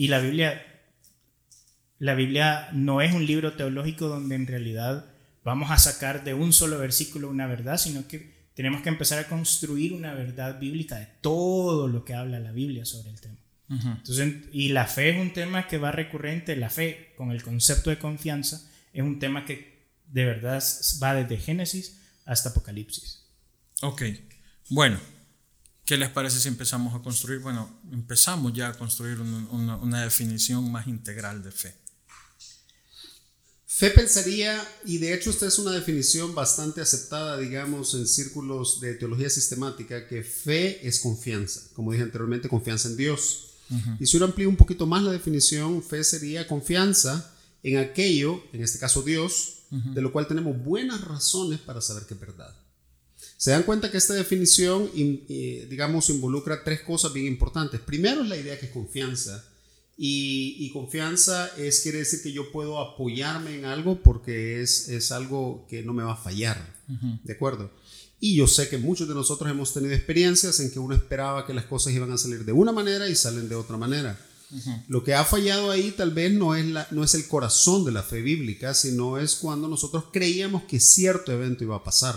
y 0.00 0.08
la 0.08 0.18
Biblia, 0.18 0.69
la 2.00 2.14
Biblia 2.14 2.70
no 2.72 3.02
es 3.02 3.12
un 3.12 3.26
libro 3.26 3.52
teológico 3.52 4.08
donde 4.08 4.34
en 4.34 4.46
realidad 4.46 5.04
vamos 5.44 5.70
a 5.70 5.78
sacar 5.78 6.24
de 6.24 6.32
un 6.32 6.54
solo 6.54 6.78
versículo 6.78 7.28
una 7.28 7.46
verdad, 7.46 7.76
sino 7.76 8.08
que 8.08 8.48
tenemos 8.54 8.80
que 8.80 8.88
empezar 8.88 9.18
a 9.18 9.28
construir 9.28 9.92
una 9.92 10.14
verdad 10.14 10.58
bíblica 10.58 10.96
de 10.96 11.06
todo 11.20 11.88
lo 11.88 12.02
que 12.04 12.14
habla 12.14 12.40
la 12.40 12.52
Biblia 12.52 12.86
sobre 12.86 13.10
el 13.10 13.20
tema. 13.20 13.36
Entonces, 13.68 14.34
y 14.50 14.70
la 14.70 14.86
fe 14.86 15.10
es 15.10 15.20
un 15.20 15.32
tema 15.32 15.68
que 15.68 15.78
va 15.78 15.92
recurrente, 15.92 16.56
la 16.56 16.70
fe 16.70 17.12
con 17.16 17.30
el 17.30 17.42
concepto 17.42 17.90
de 17.90 17.98
confianza 17.98 18.66
es 18.92 19.02
un 19.02 19.18
tema 19.20 19.44
que 19.44 19.86
de 20.06 20.24
verdad 20.24 20.60
va 21.02 21.14
desde 21.14 21.36
Génesis 21.36 22.00
hasta 22.24 22.48
Apocalipsis. 22.48 23.26
Ok, 23.82 24.02
bueno, 24.70 24.98
¿qué 25.84 25.98
les 25.98 26.08
parece 26.08 26.40
si 26.40 26.48
empezamos 26.48 26.94
a 26.94 27.02
construir? 27.02 27.40
Bueno, 27.40 27.78
empezamos 27.92 28.54
ya 28.54 28.68
a 28.68 28.74
construir 28.74 29.20
una 29.20 30.02
definición 30.02 30.72
más 30.72 30.88
integral 30.88 31.42
de 31.42 31.52
fe. 31.52 31.79
Fe 33.80 33.88
pensaría, 33.88 34.62
y 34.84 34.98
de 34.98 35.14
hecho 35.14 35.30
esta 35.30 35.46
es 35.46 35.58
una 35.58 35.70
definición 35.70 36.34
bastante 36.34 36.82
aceptada, 36.82 37.38
digamos, 37.38 37.94
en 37.94 38.06
círculos 38.06 38.78
de 38.78 38.92
teología 38.92 39.30
sistemática, 39.30 40.06
que 40.06 40.22
fe 40.22 40.86
es 40.86 41.00
confianza, 41.00 41.62
como 41.72 41.90
dije 41.90 42.04
anteriormente, 42.04 42.50
confianza 42.50 42.90
en 42.90 42.98
Dios. 42.98 43.54
Y 43.98 44.04
si 44.04 44.18
uno 44.18 44.26
amplía 44.26 44.50
un 44.50 44.56
poquito 44.56 44.84
más 44.84 45.02
la 45.02 45.12
definición, 45.12 45.82
fe 45.82 46.04
sería 46.04 46.46
confianza 46.46 47.34
en 47.62 47.78
aquello, 47.78 48.42
en 48.52 48.62
este 48.62 48.78
caso 48.78 49.00
Dios, 49.00 49.60
de 49.70 50.02
lo 50.02 50.12
cual 50.12 50.28
tenemos 50.28 50.62
buenas 50.62 51.00
razones 51.00 51.58
para 51.58 51.80
saber 51.80 52.04
que 52.04 52.12
es 52.12 52.20
verdad. 52.20 52.54
Se 53.38 53.52
dan 53.52 53.62
cuenta 53.62 53.90
que 53.90 53.96
esta 53.96 54.12
definición, 54.12 54.90
digamos, 54.94 56.10
involucra 56.10 56.62
tres 56.64 56.82
cosas 56.82 57.14
bien 57.14 57.28
importantes. 57.28 57.80
Primero 57.80 58.24
es 58.24 58.28
la 58.28 58.36
idea 58.36 58.60
que 58.60 58.66
es 58.66 58.72
confianza 58.72 59.42
y, 60.02 60.70
confianza 60.72 61.50
es, 61.58 61.80
quiere 61.80 61.98
decir 61.98 62.22
que 62.22 62.32
yo 62.32 62.50
puedo 62.52 62.80
apoyarme 62.80 63.58
en 63.58 63.66
algo 63.66 64.02
porque 64.02 64.62
es, 64.62 64.88
es 64.88 65.12
algo 65.12 65.66
que 65.68 65.82
no 65.82 65.92
me 65.92 66.02
va 66.02 66.14
a 66.14 66.16
fallar. 66.16 66.74
¿De 67.22 67.34
acuerdo? 67.34 67.70
Y 68.18 68.34
yo 68.34 68.46
sé 68.46 68.70
que 68.70 68.78
muchos 68.78 69.08
de 69.08 69.14
nosotros 69.14 69.50
hemos 69.50 69.74
tenido 69.74 69.92
experiencias 69.92 70.58
en 70.60 70.70
que 70.70 70.78
uno 70.78 70.94
esperaba 70.94 71.46
que 71.46 71.52
las 71.52 71.66
cosas 71.66 71.92
iban 71.92 72.10
a 72.12 72.16
salir 72.16 72.46
de 72.46 72.52
una 72.52 72.72
manera 72.72 73.10
y 73.10 73.14
salen 73.14 73.50
de 73.50 73.54
otra 73.56 73.76
manera. 73.76 74.18
Lo 74.88 75.04
que 75.04 75.12
ha 75.12 75.22
fallado 75.22 75.70
ahí 75.70 75.90
tal 75.90 76.12
vez 76.12 76.32
no 76.32 76.54
es, 76.54 76.64
la, 76.64 76.88
no 76.92 77.04
es 77.04 77.14
el 77.14 77.28
corazón 77.28 77.84
de 77.84 77.92
la 77.92 78.02
fe 78.02 78.22
bíblica, 78.22 78.72
sino 78.72 79.18
es 79.18 79.34
cuando 79.34 79.68
nosotros 79.68 80.04
creíamos 80.10 80.62
que 80.62 80.80
cierto 80.80 81.30
evento 81.30 81.62
iba 81.62 81.76
a 81.76 81.84
pasar. 81.84 82.16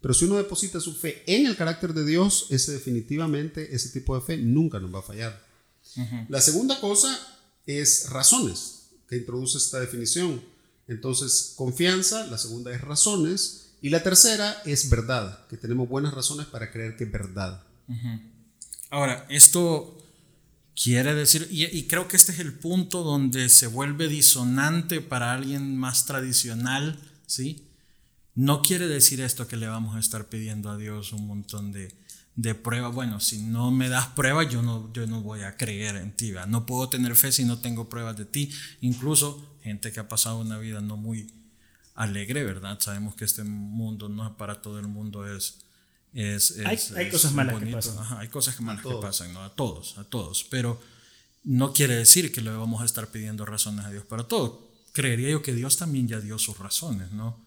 Pero 0.00 0.14
si 0.14 0.24
uno 0.24 0.36
deposita 0.36 0.80
su 0.80 0.94
fe 0.94 1.22
en 1.28 1.46
el 1.46 1.56
carácter 1.56 1.94
de 1.94 2.04
Dios, 2.04 2.46
ese 2.50 2.72
definitivamente, 2.72 3.72
ese 3.74 3.90
tipo 3.90 4.16
de 4.16 4.20
fe 4.20 4.36
nunca 4.36 4.80
nos 4.80 4.92
va 4.92 4.98
a 4.98 5.02
fallar. 5.02 5.47
La 6.28 6.40
segunda 6.40 6.80
cosa 6.80 7.18
es 7.66 8.10
razones, 8.10 8.90
que 9.08 9.16
introduce 9.16 9.58
esta 9.58 9.80
definición. 9.80 10.42
Entonces, 10.86 11.54
confianza, 11.56 12.26
la 12.26 12.38
segunda 12.38 12.72
es 12.72 12.80
razones, 12.80 13.68
y 13.80 13.90
la 13.90 14.02
tercera 14.02 14.60
es 14.64 14.90
verdad, 14.90 15.46
que 15.48 15.56
tenemos 15.56 15.88
buenas 15.88 16.14
razones 16.14 16.46
para 16.46 16.72
creer 16.72 16.96
que 16.96 17.04
es 17.04 17.12
verdad. 17.12 17.62
Ahora, 18.90 19.26
esto 19.28 19.96
quiere 20.80 21.14
decir, 21.14 21.48
y, 21.50 21.84
creo 21.84 22.08
que 22.08 22.16
este 22.16 22.32
es 22.32 22.38
el 22.38 22.54
punto 22.54 23.02
donde 23.02 23.48
se 23.48 23.66
vuelve 23.66 24.08
disonante 24.08 25.00
para 25.00 25.32
alguien 25.32 25.76
más 25.76 26.06
tradicional, 26.06 26.98
¿sí? 27.26 27.64
No 28.34 28.62
quiere 28.62 28.86
decir 28.86 29.20
esto 29.20 29.48
que 29.48 29.56
le 29.56 29.66
vamos 29.66 29.96
a 29.96 30.00
estar 30.00 30.28
pidiendo 30.28 30.70
a 30.70 30.76
Dios 30.76 31.12
un 31.12 31.26
montón 31.26 31.72
de, 31.72 31.92
de 32.38 32.54
prueba, 32.54 32.86
bueno, 32.86 33.18
si 33.18 33.42
no 33.42 33.72
me 33.72 33.88
das 33.88 34.06
pruebas, 34.06 34.48
yo 34.48 34.62
no, 34.62 34.92
yo 34.92 35.08
no 35.08 35.22
voy 35.22 35.42
a 35.42 35.56
creer 35.56 35.96
en 35.96 36.12
ti. 36.12 36.32
No 36.46 36.66
puedo 36.66 36.88
tener 36.88 37.16
fe 37.16 37.32
si 37.32 37.44
no 37.44 37.58
tengo 37.58 37.88
pruebas 37.88 38.16
de 38.16 38.26
ti. 38.26 38.52
Incluso 38.80 39.58
gente 39.60 39.90
que 39.90 39.98
ha 39.98 40.08
pasado 40.08 40.38
una 40.38 40.56
vida 40.56 40.80
no 40.80 40.96
muy 40.96 41.32
alegre, 41.96 42.44
¿verdad? 42.44 42.78
Sabemos 42.78 43.16
que 43.16 43.24
este 43.24 43.42
mundo 43.42 44.08
no 44.08 44.24
es 44.24 44.32
para 44.36 44.62
todo 44.62 44.78
el 44.78 44.86
mundo, 44.86 45.26
es... 45.26 45.64
es, 46.14 46.60
hay, 46.64 47.10
cosas 47.10 47.32
malas 47.32 47.60
que 47.60 47.72
pasan. 47.72 48.18
hay 48.18 48.28
cosas 48.28 48.60
malas 48.60 48.84
que 48.84 48.94
pasan, 49.02 49.34
¿no? 49.34 49.42
A 49.42 49.52
todos, 49.56 49.98
a 49.98 50.04
todos. 50.04 50.46
Pero 50.48 50.80
no 51.42 51.72
quiere 51.72 51.96
decir 51.96 52.30
que 52.30 52.40
le 52.40 52.50
vamos 52.50 52.82
a 52.82 52.84
estar 52.84 53.08
pidiendo 53.08 53.46
razones 53.46 53.84
a 53.84 53.90
Dios 53.90 54.04
para 54.04 54.28
todo. 54.28 54.70
Creería 54.92 55.30
yo 55.30 55.42
que 55.42 55.54
Dios 55.54 55.76
también 55.76 56.06
ya 56.06 56.20
dio 56.20 56.38
sus 56.38 56.56
razones, 56.56 57.10
¿no? 57.10 57.44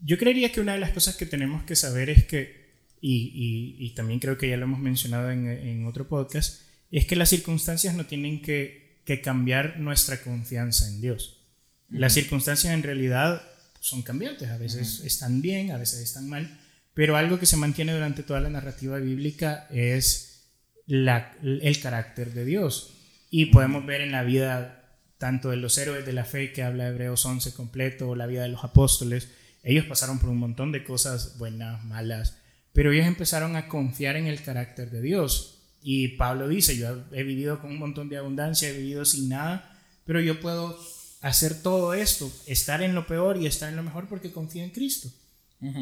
Yo 0.00 0.16
creería 0.16 0.50
que 0.50 0.62
una 0.62 0.72
de 0.72 0.80
las 0.80 0.92
cosas 0.92 1.14
que 1.14 1.26
tenemos 1.26 1.64
que 1.64 1.76
saber 1.76 2.08
es 2.08 2.24
que 2.24 2.57
y, 3.00 3.92
también 3.96 4.20
creo 4.20 4.38
que 4.38 4.48
ya 4.48 4.56
lo 4.56 4.64
hemos 4.64 4.80
mencionado 4.80 5.30
en, 5.30 5.86
otro 5.86 6.08
podcast, 6.08 6.62
es 6.90 7.06
que 7.06 7.16
las 7.16 7.28
circunstancias 7.28 7.94
no 7.94 8.06
tienen 8.06 8.42
que, 8.42 8.86
cambiar 9.24 9.80
nuestra 9.80 10.20
confianza 10.22 10.86
en 10.86 11.00
Dios. 11.00 11.40
Las 11.88 12.12
circunstancias 12.12 12.74
en 12.74 12.82
realidad 12.82 13.42
son 13.80 14.02
cambiantes, 14.02 14.50
a 14.50 14.58
veces 14.58 15.00
están 15.00 15.40
bien, 15.40 15.70
a 15.70 15.78
veces 15.78 16.00
están 16.00 16.28
mal, 16.28 16.60
pero 16.92 17.16
algo 17.16 17.38
que 17.38 17.46
se 17.46 17.56
mantiene 17.56 17.94
durante 17.94 18.22
toda 18.22 18.40
la 18.40 18.50
narrativa 18.50 18.98
bíblica 18.98 19.66
es 19.70 20.50
el 20.86 21.80
carácter 21.80 22.34
de 22.34 22.44
Dios. 22.44 22.94
Y 23.30 23.46
podemos 23.46 23.86
ver 23.86 24.02
en 24.02 24.12
la 24.12 24.24
vida 24.24 24.78
tanto 25.16 25.50
de 25.50 25.56
los 25.56 25.78
héroes 25.78 26.04
de 26.04 26.12
la 26.12 26.24
fe 26.24 26.52
que 26.52 26.62
habla 26.62 26.88
Hebreos 26.88 27.24
11 27.24 27.54
completo, 27.54 28.10
o 28.10 28.14
la 28.14 28.26
vida 28.26 28.42
de 28.42 28.48
los 28.48 28.62
apóstoles, 28.62 29.28
ellos 29.62 29.84
pasaron 29.86 30.18
por 30.18 30.30
un 30.30 30.38
montón 30.38 30.72
de 30.72 30.84
cosas 30.84 31.36
buenas, 31.38 31.84
malas, 31.84 32.38
pero 32.78 32.92
ellos 32.92 33.08
empezaron 33.08 33.56
a 33.56 33.66
confiar 33.66 34.14
en 34.14 34.28
el 34.28 34.40
carácter 34.40 34.88
de 34.92 35.02
Dios. 35.02 35.64
Y 35.82 36.10
Pablo 36.10 36.46
dice, 36.46 36.76
yo 36.76 37.06
he 37.10 37.24
vivido 37.24 37.60
con 37.60 37.72
un 37.72 37.78
montón 37.80 38.08
de 38.08 38.18
abundancia, 38.18 38.68
he 38.68 38.72
vivido 38.72 39.04
sin 39.04 39.28
nada, 39.28 39.76
pero 40.04 40.20
yo 40.20 40.38
puedo 40.38 40.78
hacer 41.20 41.60
todo 41.60 41.92
esto, 41.92 42.30
estar 42.46 42.80
en 42.80 42.94
lo 42.94 43.04
peor 43.08 43.36
y 43.36 43.46
estar 43.46 43.68
en 43.68 43.74
lo 43.74 43.82
mejor 43.82 44.06
porque 44.06 44.30
confío 44.30 44.62
en 44.62 44.70
Cristo. 44.70 45.10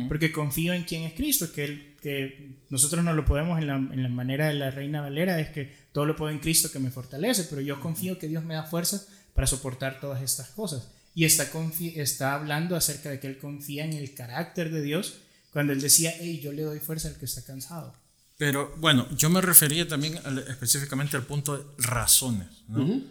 Porque 0.08 0.32
confío 0.32 0.72
en 0.72 0.84
quién 0.84 1.02
es 1.02 1.12
Cristo, 1.12 1.52
que, 1.52 1.96
que 2.00 2.62
nosotros 2.70 3.04
no 3.04 3.12
lo 3.12 3.26
podemos 3.26 3.58
en 3.58 3.66
la, 3.66 3.76
en 3.76 4.02
la, 4.02 4.08
manera 4.08 4.48
de 4.48 4.54
la 4.54 4.70
Reina 4.70 5.02
Valera, 5.02 5.38
es 5.38 5.50
que 5.50 5.70
todo 5.92 6.06
lo 6.06 6.16
puedo 6.16 6.30
en 6.30 6.38
Cristo 6.38 6.72
que 6.72 6.78
me 6.78 6.90
fortalece, 6.90 7.44
pero 7.50 7.60
yo 7.60 7.78
confío 7.78 8.18
que 8.18 8.26
Dios 8.26 8.42
me 8.42 8.54
da 8.54 8.62
fuerzas 8.62 9.08
para 9.34 9.46
soportar 9.46 10.00
todas 10.00 10.22
estas 10.22 10.48
cosas. 10.48 10.90
Y 11.14 11.26
está, 11.26 11.46
está 11.94 12.32
hablando 12.32 12.74
acerca 12.74 13.10
de 13.10 13.20
que 13.20 13.26
Él 13.26 13.36
confía 13.36 13.84
en 13.84 13.92
el 13.92 14.14
carácter 14.14 14.70
de 14.70 14.80
Dios 14.80 15.18
cuando 15.56 15.72
él 15.72 15.80
decía, 15.80 16.12
hey, 16.20 16.38
yo 16.44 16.52
le 16.52 16.64
doy 16.64 16.80
fuerza 16.80 17.08
al 17.08 17.14
que 17.14 17.24
está 17.24 17.42
cansado. 17.42 17.96
Pero 18.36 18.74
bueno, 18.76 19.08
yo 19.16 19.30
me 19.30 19.40
refería 19.40 19.88
también 19.88 20.20
específicamente 20.48 21.16
al 21.16 21.24
punto 21.24 21.56
de 21.56 21.64
razones. 21.78 22.48
¿no? 22.68 23.02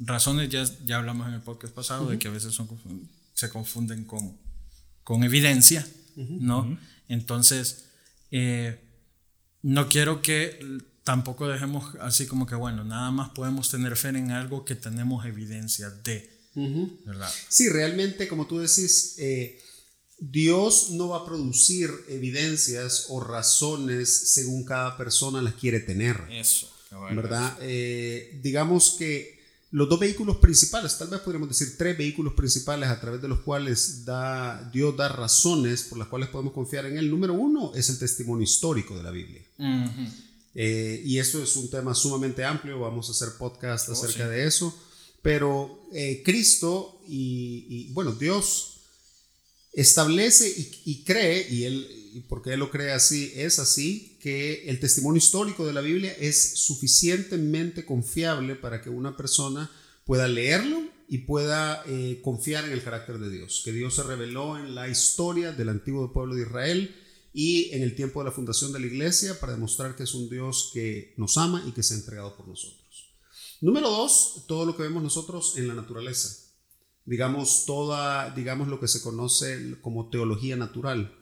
Razones 0.00 0.48
ya, 0.48 0.64
ya 0.84 0.96
hablamos 0.96 1.28
en 1.28 1.34
el 1.34 1.40
podcast 1.40 1.72
pasado 1.72 2.10
de 2.10 2.18
que 2.18 2.26
a 2.26 2.32
veces 2.32 2.52
son, 2.52 2.68
se 3.32 3.48
confunden 3.48 4.02
con, 4.06 4.36
con 5.04 5.22
evidencia, 5.22 5.86
¿no? 6.16 6.76
Entonces, 7.06 7.84
eh, 8.32 8.80
no 9.62 9.88
quiero 9.88 10.20
que 10.20 10.58
tampoco 11.04 11.46
dejemos 11.46 11.94
así 12.00 12.26
como 12.26 12.44
que, 12.44 12.56
bueno, 12.56 12.82
nada 12.82 13.12
más 13.12 13.28
podemos 13.28 13.70
tener 13.70 13.94
fe 13.94 14.08
en 14.08 14.32
algo 14.32 14.64
que 14.64 14.74
tenemos 14.74 15.24
evidencia 15.26 15.90
de, 15.90 16.28
¿verdad? 17.06 17.30
Sí, 17.48 17.68
realmente, 17.68 18.26
como 18.26 18.48
tú 18.48 18.58
decís, 18.58 19.14
eh, 19.18 19.62
Dios 20.18 20.90
no 20.90 21.08
va 21.08 21.18
a 21.18 21.24
producir 21.24 21.90
evidencias 22.08 23.06
o 23.08 23.20
razones 23.20 24.08
según 24.08 24.64
cada 24.64 24.96
persona 24.96 25.40
las 25.42 25.54
quiere 25.54 25.80
tener. 25.80 26.20
Eso, 26.30 26.70
¿verdad? 27.14 27.56
Eh, 27.60 28.38
digamos 28.42 28.96
que 28.98 29.38
los 29.70 29.88
dos 29.88 30.00
vehículos 30.00 30.38
principales, 30.38 30.96
tal 30.96 31.08
vez 31.08 31.20
podríamos 31.20 31.50
decir 31.50 31.76
tres 31.76 31.96
vehículos 31.96 32.32
principales 32.32 32.88
a 32.88 32.98
través 33.00 33.20
de 33.20 33.28
los 33.28 33.40
cuales 33.40 34.04
da, 34.06 34.70
Dios 34.72 34.96
da 34.96 35.08
razones 35.08 35.82
por 35.82 35.98
las 35.98 36.08
cuales 36.08 36.30
podemos 36.30 36.54
confiar 36.54 36.86
en 36.86 36.96
Él. 36.96 37.10
Número 37.10 37.34
uno 37.34 37.72
es 37.74 37.90
el 37.90 37.98
testimonio 37.98 38.44
histórico 38.44 38.96
de 38.96 39.02
la 39.02 39.10
Biblia. 39.10 39.42
Eh, 40.54 41.02
y 41.04 41.18
eso 41.18 41.42
es 41.42 41.54
un 41.56 41.68
tema 41.68 41.94
sumamente 41.94 42.44
amplio, 42.44 42.80
vamos 42.80 43.08
a 43.08 43.12
hacer 43.12 43.36
podcast 43.38 43.90
oh, 43.90 43.92
acerca 43.92 44.26
de 44.26 44.46
eso. 44.46 44.74
Pero 45.20 45.86
eh, 45.92 46.22
Cristo 46.24 47.02
y, 47.06 47.92
bueno, 47.92 48.12
Dios 48.12 48.77
establece 49.72 50.52
y, 50.84 51.04
cree, 51.04 51.48
y 51.50 51.64
Él, 51.64 52.24
porque 52.28 52.52
Él 52.52 52.60
lo 52.60 52.70
cree 52.70 52.92
así, 52.92 53.32
es 53.34 53.58
así, 53.58 54.18
que 54.20 54.68
el 54.68 54.80
testimonio 54.80 55.18
histórico 55.18 55.66
de 55.66 55.72
la 55.72 55.80
Biblia 55.80 56.14
es 56.18 56.58
suficientemente 56.58 57.84
confiable 57.84 58.56
para 58.56 58.82
que 58.82 58.90
una 58.90 59.16
persona 59.16 59.70
pueda 60.04 60.26
leerlo 60.26 60.82
y 61.08 61.18
pueda 61.18 61.82
eh, 61.86 62.20
confiar 62.22 62.64
en 62.64 62.72
el 62.72 62.82
carácter 62.82 63.18
de 63.18 63.30
Dios, 63.30 63.62
que 63.64 63.72
Dios 63.72 63.94
se 63.94 64.02
reveló 64.02 64.58
en 64.58 64.74
la 64.74 64.88
historia 64.88 65.52
del 65.52 65.68
antiguo 65.68 66.12
pueblo 66.12 66.34
de 66.34 66.42
Israel 66.42 66.94
y 67.32 67.70
en 67.72 67.82
el 67.82 67.94
tiempo 67.94 68.20
de 68.20 68.26
la 68.26 68.32
fundación 68.32 68.72
de 68.72 68.80
la 68.80 68.86
iglesia 68.86 69.38
para 69.38 69.52
demostrar 69.52 69.96
que 69.96 70.02
es 70.02 70.14
un 70.14 70.28
Dios 70.28 70.70
que 70.72 71.14
nos 71.16 71.38
ama 71.38 71.64
y 71.66 71.72
que 71.72 71.82
se 71.82 71.94
ha 71.94 71.98
entregado 71.98 72.36
por 72.36 72.48
nosotros. 72.48 73.14
Número 73.60 73.90
dos, 73.90 74.44
todo 74.46 74.66
lo 74.66 74.76
que 74.76 74.82
vemos 74.82 75.02
nosotros 75.02 75.56
en 75.56 75.68
la 75.68 75.74
naturaleza. 75.74 76.47
Digamos, 77.08 77.64
toda, 77.66 78.30
digamos 78.34 78.68
lo 78.68 78.78
que 78.78 78.88
se 78.88 79.00
conoce 79.00 79.76
como 79.80 80.10
teología 80.10 80.56
natural. 80.56 81.14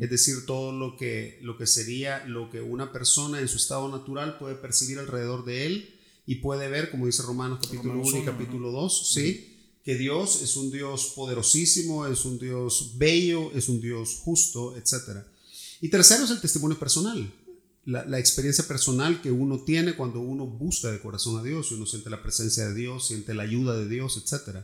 Es 0.00 0.10
decir, 0.10 0.44
todo 0.44 0.72
lo 0.72 0.96
que, 0.96 1.38
lo 1.42 1.56
que 1.56 1.66
sería 1.66 2.26
lo 2.26 2.50
que 2.50 2.60
una 2.60 2.92
persona 2.92 3.40
en 3.40 3.46
su 3.46 3.56
estado 3.56 3.88
natural 3.88 4.36
puede 4.38 4.56
percibir 4.56 4.98
alrededor 4.98 5.44
de 5.44 5.66
él 5.66 5.94
y 6.26 6.36
puede 6.36 6.68
ver, 6.68 6.90
como 6.90 7.06
dice 7.06 7.22
Romanos 7.22 7.60
capítulo 7.62 8.00
1 8.00 8.18
y 8.18 8.24
capítulo 8.24 8.72
2, 8.72 9.12
¿sí? 9.12 9.78
que 9.84 9.94
Dios 9.94 10.42
es 10.42 10.56
un 10.56 10.72
Dios 10.72 11.12
poderosísimo, 11.14 12.06
es 12.06 12.24
un 12.24 12.40
Dios 12.40 12.94
bello, 12.96 13.52
es 13.54 13.68
un 13.68 13.80
Dios 13.80 14.20
justo, 14.24 14.76
etc. 14.76 15.24
Y 15.80 15.88
tercero 15.88 16.24
es 16.24 16.30
el 16.32 16.40
testimonio 16.40 16.78
personal, 16.78 17.32
la, 17.84 18.18
experiencia 18.18 18.66
personal 18.66 19.22
que 19.22 19.30
uno 19.30 19.64
tiene 19.64 19.94
cuando 19.94 20.20
uno 20.20 20.46
busca 20.46 20.90
de 20.90 21.00
corazón 21.00 21.38
a 21.38 21.42
Dios, 21.42 21.72
uno 21.72 21.86
siente 21.86 22.10
la 22.10 22.22
presencia 22.22 22.66
de 22.66 22.74
Dios, 22.74 23.06
siente 23.06 23.32
la 23.32 23.44
ayuda 23.44 23.78
de 23.78 23.88
Dios, 23.88 24.18
etc. 24.18 24.58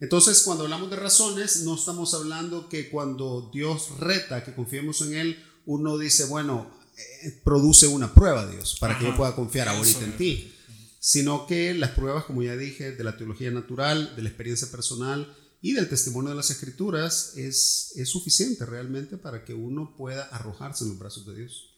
Entonces, 0.00 0.42
cuando 0.42 0.64
hablamos 0.64 0.90
de 0.90 0.96
razones, 0.96 1.62
no 1.64 1.74
estamos 1.74 2.14
hablando 2.14 2.68
que 2.68 2.88
cuando 2.88 3.50
Dios 3.52 3.98
reta 3.98 4.44
que 4.44 4.54
confiemos 4.54 5.02
en 5.02 5.14
Él, 5.14 5.44
uno 5.66 5.98
dice, 5.98 6.24
bueno, 6.24 6.70
eh, 6.96 7.40
produce 7.44 7.86
una 7.86 8.12
prueba, 8.14 8.46
Dios, 8.50 8.76
para 8.80 8.98
que 8.98 9.04
yo 9.04 9.16
pueda 9.16 9.34
confiar 9.34 9.68
ahorita 9.68 10.04
en 10.04 10.16
ti. 10.16 10.52
Sino 10.98 11.46
que 11.46 11.72
las 11.74 11.90
pruebas, 11.90 12.24
como 12.24 12.42
ya 12.42 12.56
dije, 12.56 12.92
de 12.92 13.04
la 13.04 13.16
teología 13.16 13.50
natural, 13.50 14.14
de 14.16 14.22
la 14.22 14.28
experiencia 14.28 14.70
personal 14.70 15.34
y 15.62 15.72
del 15.72 15.88
testimonio 15.88 16.30
de 16.30 16.36
las 16.36 16.50
escrituras, 16.50 17.34
es, 17.36 17.92
es 17.96 18.08
suficiente 18.08 18.66
realmente 18.66 19.16
para 19.16 19.44
que 19.44 19.54
uno 19.54 19.94
pueda 19.96 20.24
arrojarse 20.24 20.84
en 20.84 20.90
los 20.90 20.98
brazos 20.98 21.26
de 21.26 21.36
Dios. 21.36 21.74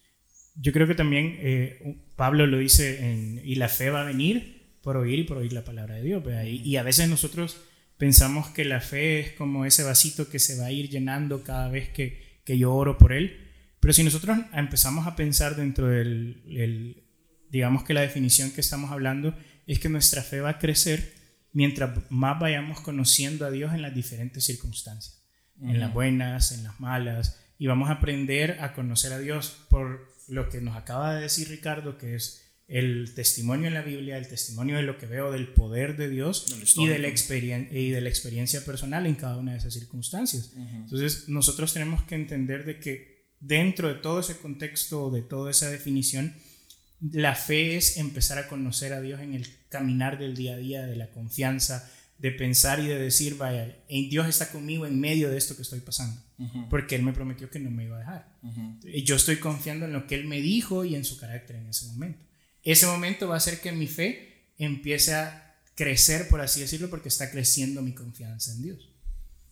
Yo 0.55 0.71
creo 0.71 0.87
que 0.87 0.95
también 0.95 1.37
eh, 1.39 2.03
Pablo 2.15 2.45
lo 2.47 2.57
dice, 2.57 3.11
en, 3.11 3.41
y 3.43 3.55
la 3.55 3.69
fe 3.69 3.89
va 3.89 4.01
a 4.01 4.05
venir 4.05 4.62
por 4.83 4.97
oír 4.97 5.19
y 5.19 5.23
por 5.23 5.37
oír 5.37 5.53
la 5.53 5.63
palabra 5.63 5.95
de 5.95 6.03
Dios. 6.03 6.23
Y, 6.45 6.61
y, 6.69 6.77
a 6.77 6.83
veces 6.83 7.09
nosotros 7.09 7.57
pensamos 7.97 8.49
que 8.49 8.65
la 8.65 8.81
fe 8.81 9.21
es 9.21 9.31
como 9.31 9.65
ese 9.65 9.83
vasito 9.83 10.29
que 10.29 10.39
se 10.39 10.59
va 10.59 10.65
a 10.65 10.71
ir 10.71 10.89
llenando 10.89 11.41
cada 11.41 11.69
vez 11.69 11.89
que, 11.89 12.21
que 12.43 12.57
yo 12.57 12.73
oro 12.73 12.97
por 12.97 13.13
él. 13.13 13.49
Pero 13.79 13.93
si 13.93 14.03
nosotros 14.03 14.37
empezamos 14.53 15.07
a 15.07 15.15
pensar 15.15 15.55
dentro 15.55 15.87
del, 15.87 16.43
el, 16.47 17.03
digamos 17.49 17.83
que 17.83 17.93
la 17.93 18.01
definición 18.01 18.51
que 18.51 18.61
estamos 18.61 18.91
hablando, 18.91 19.35
es 19.65 19.79
que 19.79 19.89
nuestra 19.89 20.21
fe 20.21 20.41
va 20.41 20.49
a 20.49 20.59
crecer 20.59 21.13
mientras 21.53 22.11
más 22.11 22.39
vayamos 22.39 22.81
conociendo 22.81 23.45
a 23.45 23.51
Dios 23.51 23.73
en 23.73 23.81
las 23.81 23.95
diferentes 23.95 24.43
circunstancias, 24.43 25.23
en 25.61 25.79
las 25.79 25.93
buenas, 25.93 26.51
en 26.51 26.63
las 26.63 26.79
malas, 26.79 27.39
y 27.59 27.67
vamos 27.67 27.89
a 27.89 27.93
aprender 27.93 28.57
a 28.59 28.73
conocer 28.73 29.13
a 29.13 29.19
Dios 29.19 29.65
por 29.69 30.11
lo 30.27 30.49
que 30.49 30.61
nos 30.61 30.75
acaba 30.75 31.13
de 31.13 31.21
decir 31.21 31.47
Ricardo, 31.47 31.97
que 31.97 32.15
es 32.15 32.42
el 32.73 33.13
testimonio 33.13 33.67
en 33.67 33.75
la 33.75 33.83
Biblia, 33.83 34.17
el 34.17 34.27
testimonio 34.27 34.77
de 34.77 34.81
lo 34.81 34.97
que 34.97 35.05
veo 35.05 35.31
del 35.31 35.47
poder 35.47 35.95
de 35.95 36.09
Dios 36.09 36.47
y 36.75 36.87
de, 36.87 36.97
la 36.97 37.07
y 37.07 37.89
de 37.91 38.01
la 38.01 38.09
experiencia 38.09 38.65
personal 38.65 39.05
en 39.05 39.13
cada 39.13 39.37
una 39.37 39.51
de 39.51 39.59
esas 39.59 39.75
circunstancias. 39.75 40.53
Entonces, 40.55 41.29
nosotros 41.29 41.71
tenemos 41.71 42.01
que 42.01 42.15
entender 42.15 42.65
de 42.65 42.79
que 42.79 43.27
dentro 43.39 43.89
de 43.89 43.93
todo 43.93 44.21
ese 44.21 44.37
contexto, 44.37 45.11
de 45.11 45.21
toda 45.21 45.51
esa 45.51 45.69
definición, 45.69 46.33
la 46.99 47.35
fe 47.35 47.77
es 47.77 47.97
empezar 47.97 48.39
a 48.39 48.47
conocer 48.47 48.91
a 48.93 49.01
Dios 49.01 49.21
en 49.21 49.35
el 49.35 49.45
caminar 49.69 50.17
del 50.17 50.35
día 50.35 50.55
a 50.55 50.57
día, 50.57 50.87
de 50.87 50.95
la 50.95 51.11
confianza, 51.11 51.87
de 52.17 52.31
pensar 52.31 52.79
y 52.79 52.87
de 52.87 52.97
decir, 52.97 53.37
vaya, 53.37 53.77
Dios 53.87 54.27
está 54.27 54.51
conmigo 54.51 54.87
en 54.87 54.99
medio 54.99 55.29
de 55.29 55.37
esto 55.37 55.55
que 55.55 55.61
estoy 55.61 55.81
pasando, 55.81 56.19
porque 56.71 56.95
Él 56.95 57.03
me 57.03 57.13
prometió 57.13 57.51
que 57.51 57.59
no 57.59 57.69
me 57.69 57.83
iba 57.83 57.97
a 57.97 57.99
dejar. 57.99 58.37
Y 58.83 59.03
yo 59.03 59.15
estoy 59.15 59.35
confiando 59.35 59.85
en 59.85 59.93
lo 59.93 60.07
que 60.07 60.15
Él 60.15 60.25
me 60.25 60.41
dijo 60.41 60.85
y 60.85 60.95
en 60.95 61.05
su 61.05 61.17
carácter 61.17 61.57
en 61.57 61.67
ese 61.67 61.85
momento. 61.85 62.32
Ese 62.63 62.85
momento 62.87 63.27
va 63.27 63.35
a 63.35 63.37
hacer 63.37 63.61
que 63.61 63.71
mi 63.71 63.87
fe 63.87 64.51
empiece 64.57 65.13
a 65.13 65.55
crecer, 65.75 66.29
por 66.29 66.41
así 66.41 66.61
decirlo, 66.61 66.89
porque 66.89 67.09
está 67.09 67.31
creciendo 67.31 67.81
mi 67.81 67.93
confianza 67.93 68.51
en 68.51 68.63
Dios. 68.63 68.89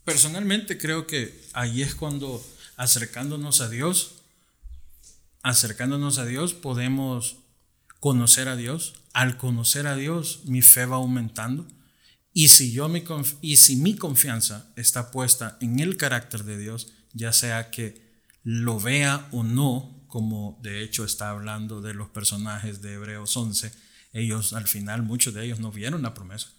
Personalmente 0.06 0.78
creo 0.78 1.08
que 1.08 1.41
ahí 1.54 1.82
es 1.82 1.95
cuando 1.95 2.45
acercándonos 2.78 3.62
a 3.62 3.69
Dios, 3.69 4.24
acercándonos 5.43 6.17
a 6.17 6.26
Dios 6.26 6.54
podemos 6.54 7.38
conocer 8.00 8.47
a 8.47 8.56
Dios. 8.56 8.95
Al 9.13 9.38
conocer 9.38 9.88
a 9.88 9.97
Dios, 9.97 10.41
mi 10.45 10.62
fe 10.62 10.86
va 10.86 10.95
aumentando 10.95 11.67
y 12.34 12.47
si, 12.47 12.71
yo 12.71 12.88
mi 12.88 13.04
y 13.41 13.58
si 13.58 13.76
mi 13.76 13.95
confianza 13.95 14.71
está 14.76 15.12
puesta 15.12 15.58
en 15.60 15.80
el 15.80 15.97
carácter 15.97 16.43
de 16.45 16.58
Dios, 16.58 16.93
ya 17.13 17.34
sea 17.34 17.71
que 17.71 18.02
lo 18.43 18.80
vea 18.80 19.28
o 19.32 19.43
no, 19.43 20.01
como 20.12 20.60
de 20.62 20.84
hecho 20.84 21.06
está 21.06 21.30
hablando 21.30 21.82
de 21.82 21.93
los 21.93 22.10
personajes 22.10 22.82
de 22.82 22.95
Hebreos 22.95 23.36
11, 23.38 23.71
ellos 24.12 24.52
al 24.52 24.67
final, 24.67 25.04
muchos 25.04 25.34
de 25.34 25.45
ellos 25.45 25.62
no 25.62 25.71
vieron 25.71 26.02
la 26.02 26.13
promesa, 26.13 26.50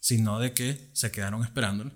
sino 0.00 0.38
de 0.38 0.52
que 0.52 0.90
se 0.92 1.10
quedaron 1.10 1.42
esperándola, 1.42 1.92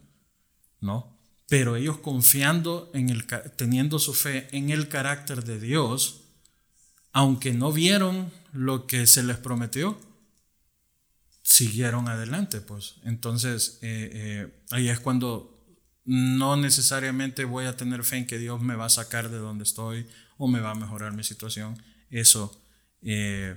¿no? 0.80 1.20
Pero 1.46 1.76
ellos 1.76 1.98
confiando 1.98 2.90
en 2.94 3.10
el, 3.10 3.26
teniendo 3.26 3.98
su 3.98 4.14
fe 4.14 4.48
en 4.56 4.70
el 4.70 4.88
carácter 4.88 5.44
de 5.44 5.60
Dios, 5.60 6.22
aunque 7.12 7.52
no 7.52 7.70
vieron 7.70 8.32
lo 8.52 8.86
que 8.86 9.06
se 9.06 9.22
les 9.22 9.36
prometió, 9.36 10.00
siguieron 11.42 12.08
adelante, 12.08 12.62
pues. 12.62 12.94
Entonces, 13.04 13.78
eh, 13.82 14.10
eh, 14.14 14.62
ahí 14.70 14.88
es 14.88 15.00
cuando 15.00 15.54
no 16.06 16.56
necesariamente 16.56 17.44
voy 17.44 17.66
a 17.66 17.76
tener 17.76 18.04
fe 18.04 18.16
en 18.16 18.26
que 18.26 18.38
Dios 18.38 18.62
me 18.62 18.74
va 18.74 18.86
a 18.86 18.90
sacar 18.90 19.28
de 19.28 19.36
donde 19.36 19.64
estoy 19.64 20.06
o 20.38 20.48
me 20.48 20.60
va 20.60 20.70
a 20.70 20.74
mejorar 20.74 21.12
mi 21.12 21.24
situación. 21.24 21.76
Eso 22.10 22.64
eh, 23.02 23.54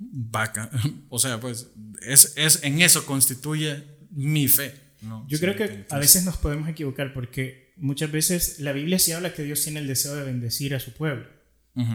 o 1.08 1.18
sea, 1.18 1.40
pues 1.40 1.68
es, 2.02 2.32
es, 2.36 2.62
en 2.62 2.80
eso 2.80 3.04
constituye 3.06 3.84
mi 4.10 4.48
fe. 4.48 4.74
Yo 5.28 5.38
creo 5.38 5.56
que 5.56 5.86
a 5.88 5.98
veces 5.98 6.24
nos 6.24 6.36
podemos 6.36 6.68
equivocar 6.68 7.14
porque 7.14 7.72
muchas 7.76 8.12
veces 8.12 8.60
la 8.60 8.72
Biblia 8.72 8.98
sí 8.98 9.12
habla 9.12 9.32
que 9.32 9.42
Dios 9.42 9.62
tiene 9.62 9.80
el 9.80 9.86
deseo 9.86 10.14
de 10.14 10.24
bendecir 10.24 10.74
a 10.74 10.80
su 10.80 10.92
pueblo, 10.92 11.26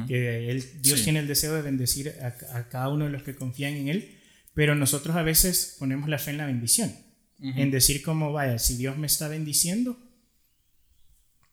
que 0.07 0.49
él, 0.49 0.63
Dios 0.81 1.03
tiene 1.03 1.19
el 1.19 1.27
deseo 1.27 1.53
de 1.53 1.61
bendecir 1.61 2.15
a, 2.21 2.57
a, 2.57 2.69
cada 2.69 2.89
uno 2.89 3.05
de 3.05 3.11
los 3.11 3.21
que 3.21 3.35
confían 3.35 3.73
en 3.73 3.89
Él, 3.89 4.17
pero 4.55 4.73
nosotros 4.73 5.15
a 5.15 5.21
veces 5.21 5.75
ponemos 5.77 6.09
la 6.09 6.17
fe 6.17 6.31
en 6.31 6.37
la 6.37 6.47
bendición, 6.47 6.95
en 7.39 7.69
decir 7.69 8.01
como, 8.01 8.31
vaya, 8.31 8.57
si 8.57 8.75
Dios 8.75 8.97
me 8.97 9.05
está 9.05 9.27
bendiciendo, 9.27 9.99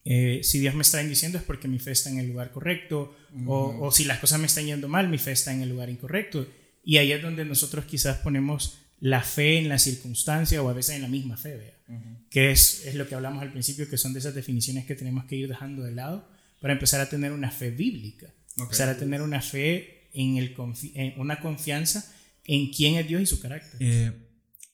eh, 0.04 0.40
si 0.42 0.58
Dios 0.58 0.74
me 0.74 0.82
está 0.82 0.98
bendiciendo 0.98 1.38
es 1.38 1.44
porque 1.44 1.68
mi 1.68 1.78
fe 1.78 1.92
está 1.92 2.10
en 2.10 2.18
el 2.18 2.28
lugar 2.28 2.50
correcto, 2.50 3.16
o, 3.46 3.90
si 3.92 4.04
las 4.04 4.18
cosas 4.18 4.40
me 4.40 4.46
están 4.46 4.66
yendo 4.66 4.88
mal, 4.88 5.08
mi 5.08 5.18
fe 5.18 5.32
está 5.32 5.52
en 5.52 5.62
el 5.62 5.68
lugar 5.68 5.88
incorrecto. 5.88 6.46
Y 6.84 6.98
ahí 6.98 7.12
es 7.12 7.22
donde 7.22 7.44
nosotros 7.44 7.84
quizás 7.84 8.18
ponemos 8.18 8.78
la 9.00 9.22
fe 9.22 9.58
en 9.58 9.68
la 9.68 9.78
circunstancia 9.78 10.62
o 10.62 10.68
a 10.68 10.72
veces 10.72 10.96
en 10.96 11.02
la 11.02 11.08
misma 11.08 11.36
fe, 11.36 11.56
¿vea? 11.56 11.82
que 12.30 12.50
es, 12.50 12.86
es 12.86 12.94
lo 12.94 13.06
que 13.08 13.14
hablamos 13.14 13.42
al 13.42 13.52
principio, 13.52 13.88
que 13.88 13.98
son 13.98 14.12
de 14.12 14.20
esas 14.20 14.34
definiciones 14.34 14.86
que 14.86 14.94
tenemos 14.94 15.24
que 15.24 15.36
ir 15.36 15.48
dejando 15.48 15.82
de 15.82 15.92
lado 15.92 16.28
para 16.60 16.72
empezar 16.72 17.00
a 17.00 17.08
tener 17.08 17.32
una 17.32 17.50
fe 17.50 17.70
bíblica, 17.70 18.32
empezar 18.56 18.88
a 18.88 18.96
tener 18.96 19.22
una 19.22 19.42
fe 19.42 20.08
en, 20.12 20.36
el, 20.36 20.54
en 20.94 21.20
una 21.20 21.40
confianza 21.40 22.10
en 22.44 22.70
quién 22.70 22.96
es 22.96 23.06
Dios 23.06 23.22
y 23.22 23.26
su 23.26 23.40
carácter. 23.40 23.76
Eh, 23.80 24.12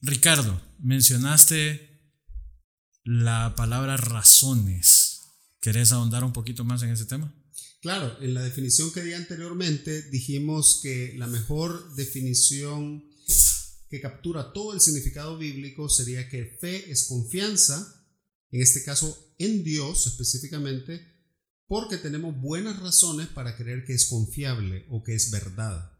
Ricardo, 0.01 0.61
mencionaste 0.79 1.89
la 3.03 3.53
palabra 3.55 3.97
razones. 3.97 4.98
¿Querés 5.61 5.91
ahondar 5.91 6.23
un 6.23 6.33
poquito 6.33 6.63
más 6.63 6.81
en 6.83 6.89
ese 6.89 7.05
tema? 7.05 7.33
Claro, 7.81 8.17
en 8.21 8.33
la 8.33 8.41
definición 8.41 8.91
que 8.91 9.03
di 9.03 9.13
anteriormente 9.13 10.03
dijimos 10.03 10.79
que 10.81 11.13
la 11.17 11.27
mejor 11.27 11.95
definición 11.95 13.03
que 13.89 14.01
captura 14.01 14.53
todo 14.53 14.73
el 14.73 14.81
significado 14.81 15.37
bíblico 15.37 15.89
sería 15.89 16.29
que 16.29 16.57
fe 16.61 16.91
es 16.91 17.07
confianza, 17.07 18.05
en 18.51 18.61
este 18.61 18.83
caso 18.83 19.33
en 19.37 19.63
Dios 19.63 20.07
específicamente, 20.07 21.01
porque 21.67 21.97
tenemos 21.97 22.39
buenas 22.39 22.79
razones 22.79 23.27
para 23.27 23.55
creer 23.55 23.85
que 23.85 23.93
es 23.93 24.05
confiable 24.05 24.85
o 24.89 25.03
que 25.03 25.15
es 25.15 25.31
verdad. 25.31 25.91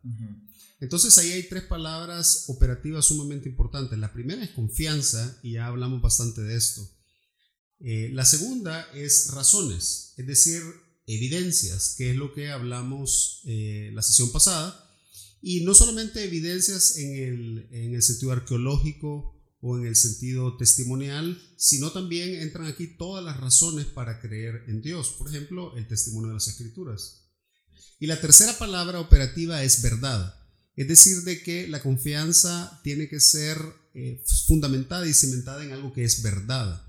Entonces 0.80 1.18
ahí 1.18 1.32
hay 1.32 1.44
tres 1.44 1.64
palabras 1.64 2.46
operativas 2.48 3.06
sumamente 3.06 3.50
importantes. 3.50 3.98
La 4.00 4.14
primera 4.14 4.44
es 4.44 4.52
confianza 4.52 5.40
y 5.44 5.54
ya 5.54 5.68
hablamos 5.68 6.02
bastante 6.02 6.42
de 6.42 6.56
esto. 6.56 6.99
Eh, 7.80 8.10
la 8.14 8.26
segunda 8.26 8.88
es 8.94 9.32
razones, 9.32 10.14
es 10.18 10.28
decir, 10.28 10.62
evidencias, 11.08 11.96
que 11.98 12.12
es 12.12 12.18
lo 12.18 12.34
que 12.34 12.50
hablamos 12.50 13.42
eh, 13.46 13.92
la 13.94 14.02
sesión 14.02 14.32
pasada. 14.32 14.86
Y 15.42 15.62
no 15.62 15.74
solamente 15.74 16.24
evidencias 16.24 16.98
en 16.98 17.16
el, 17.16 17.68
en 17.72 17.96
el 17.96 18.02
sentido 18.04 18.34
arqueológico 18.34 19.40
o 19.62 19.78
en 19.78 19.86
el 19.86 19.96
sentido 19.96 20.58
testimonial, 20.58 21.42
sino 21.58 21.92
también 21.92 22.36
entran 22.36 22.68
aquí 22.68 22.88
todas 22.88 23.24
las 23.24 23.40
razones 23.40 23.86
para 23.86 24.22
creer 24.22 24.64
en 24.68 24.82
Dios. 24.82 25.16
Por 25.18 25.30
ejemplo, 25.30 25.76
el 25.78 25.88
testimonio 25.88 26.30
de 26.30 26.36
las 26.36 26.48
escrituras. 26.48 27.30
Y 28.00 28.08
la 28.08 28.20
tercera 28.22 28.58
palabra 28.58 29.00
operativa 29.00 29.64
es 29.64 29.82
verdad. 29.82 30.36
Es 30.76 30.88
decir, 30.88 31.24
de 31.24 31.44
que 31.44 31.68
la 31.68 31.82
confianza 31.82 32.80
tiene 32.84 33.10
que 33.10 33.20
ser 33.20 33.58
eh, 33.94 34.24
fundamentada 34.48 35.08
y 35.08 35.14
cimentada 35.14 35.64
en 35.64 35.74
algo 35.74 35.92
que 35.92 36.06
es 36.06 36.22
verdad. 36.22 36.89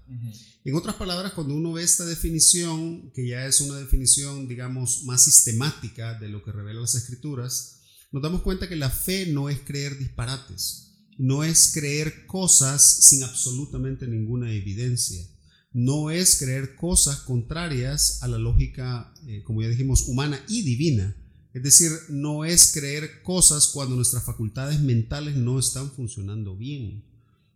En 0.64 0.74
otras 0.74 0.96
palabras, 0.96 1.32
cuando 1.32 1.54
uno 1.54 1.72
ve 1.72 1.82
esta 1.82 2.04
definición, 2.04 3.10
que 3.12 3.26
ya 3.26 3.46
es 3.46 3.60
una 3.60 3.78
definición, 3.78 4.48
digamos, 4.48 5.04
más 5.04 5.22
sistemática 5.22 6.18
de 6.18 6.28
lo 6.28 6.42
que 6.42 6.52
revelan 6.52 6.82
las 6.82 6.94
escrituras, 6.94 7.80
nos 8.12 8.22
damos 8.22 8.42
cuenta 8.42 8.68
que 8.68 8.76
la 8.76 8.90
fe 8.90 9.26
no 9.26 9.48
es 9.48 9.60
creer 9.60 9.98
disparates, 9.98 10.90
no 11.16 11.44
es 11.44 11.72
creer 11.72 12.26
cosas 12.26 12.82
sin 13.04 13.22
absolutamente 13.22 14.06
ninguna 14.06 14.52
evidencia, 14.52 15.24
no 15.72 16.10
es 16.10 16.38
creer 16.38 16.74
cosas 16.74 17.20
contrarias 17.20 18.22
a 18.22 18.28
la 18.28 18.38
lógica, 18.38 19.14
eh, 19.26 19.42
como 19.44 19.62
ya 19.62 19.68
dijimos, 19.68 20.08
humana 20.08 20.44
y 20.48 20.62
divina. 20.62 21.16
Es 21.52 21.62
decir, 21.62 21.90
no 22.08 22.44
es 22.44 22.72
creer 22.72 23.22
cosas 23.22 23.68
cuando 23.68 23.96
nuestras 23.96 24.24
facultades 24.24 24.80
mentales 24.80 25.36
no 25.36 25.58
están 25.58 25.90
funcionando 25.90 26.56
bien, 26.56 27.04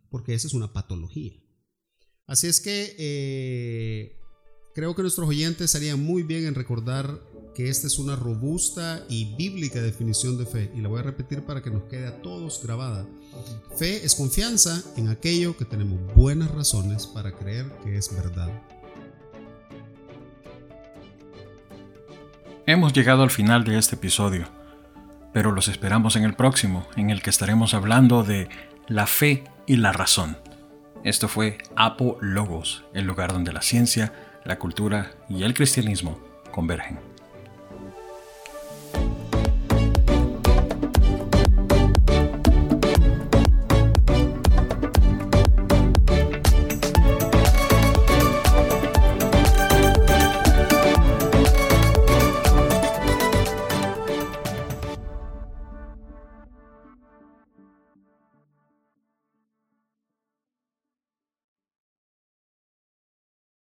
porque 0.09 0.33
esa 0.33 0.47
es 0.47 0.53
una 0.53 0.73
patología. 0.73 1.33
Así 2.27 2.47
es 2.47 2.59
que 2.59 2.95
eh, 2.97 4.15
creo 4.73 4.95
que 4.95 5.03
nuestros 5.03 5.27
oyentes 5.27 5.75
harían 5.75 6.03
muy 6.03 6.23
bien 6.23 6.45
en 6.45 6.55
recordar 6.55 7.19
que 7.53 7.69
esta 7.69 7.87
es 7.87 7.99
una 7.99 8.15
robusta 8.15 9.05
y 9.07 9.35
bíblica 9.35 9.81
definición 9.81 10.37
de 10.37 10.45
fe, 10.45 10.71
y 10.75 10.81
la 10.81 10.89
voy 10.89 10.99
a 10.99 11.03
repetir 11.03 11.43
para 11.43 11.61
que 11.61 11.69
nos 11.69 11.83
quede 11.83 12.07
a 12.07 12.21
todos 12.21 12.61
grabada. 12.61 13.07
Fe 13.77 14.03
es 14.03 14.15
confianza 14.15 14.83
en 14.97 15.07
aquello 15.07 15.55
que 15.55 15.65
tenemos 15.65 15.99
buenas 16.15 16.51
razones 16.51 17.07
para 17.07 17.31
creer 17.31 17.71
que 17.83 17.95
es 17.95 18.13
verdad. 18.13 18.49
Hemos 22.65 22.91
llegado 22.91 23.21
al 23.21 23.29
final 23.29 23.63
de 23.63 23.77
este 23.77 23.95
episodio, 23.95 24.49
pero 25.31 25.51
los 25.51 25.67
esperamos 25.67 26.15
en 26.15 26.23
el 26.23 26.35
próximo, 26.35 26.87
en 26.97 27.11
el 27.11 27.21
que 27.21 27.29
estaremos 27.29 27.75
hablando 27.75 28.23
de 28.23 28.49
la 28.87 29.05
fe 29.05 29.43
y 29.67 29.77
la 29.77 29.93
razón. 29.93 30.37
Esto 31.05 31.27
fue 31.27 31.59
Apo 31.75 32.17
Logos, 32.19 32.83
el 32.95 33.05
lugar 33.05 33.31
donde 33.31 33.53
la 33.53 33.61
ciencia, 33.61 34.11
la 34.43 34.57
cultura 34.57 35.11
y 35.29 35.43
el 35.43 35.53
cristianismo 35.53 36.19
convergen. 36.51 36.97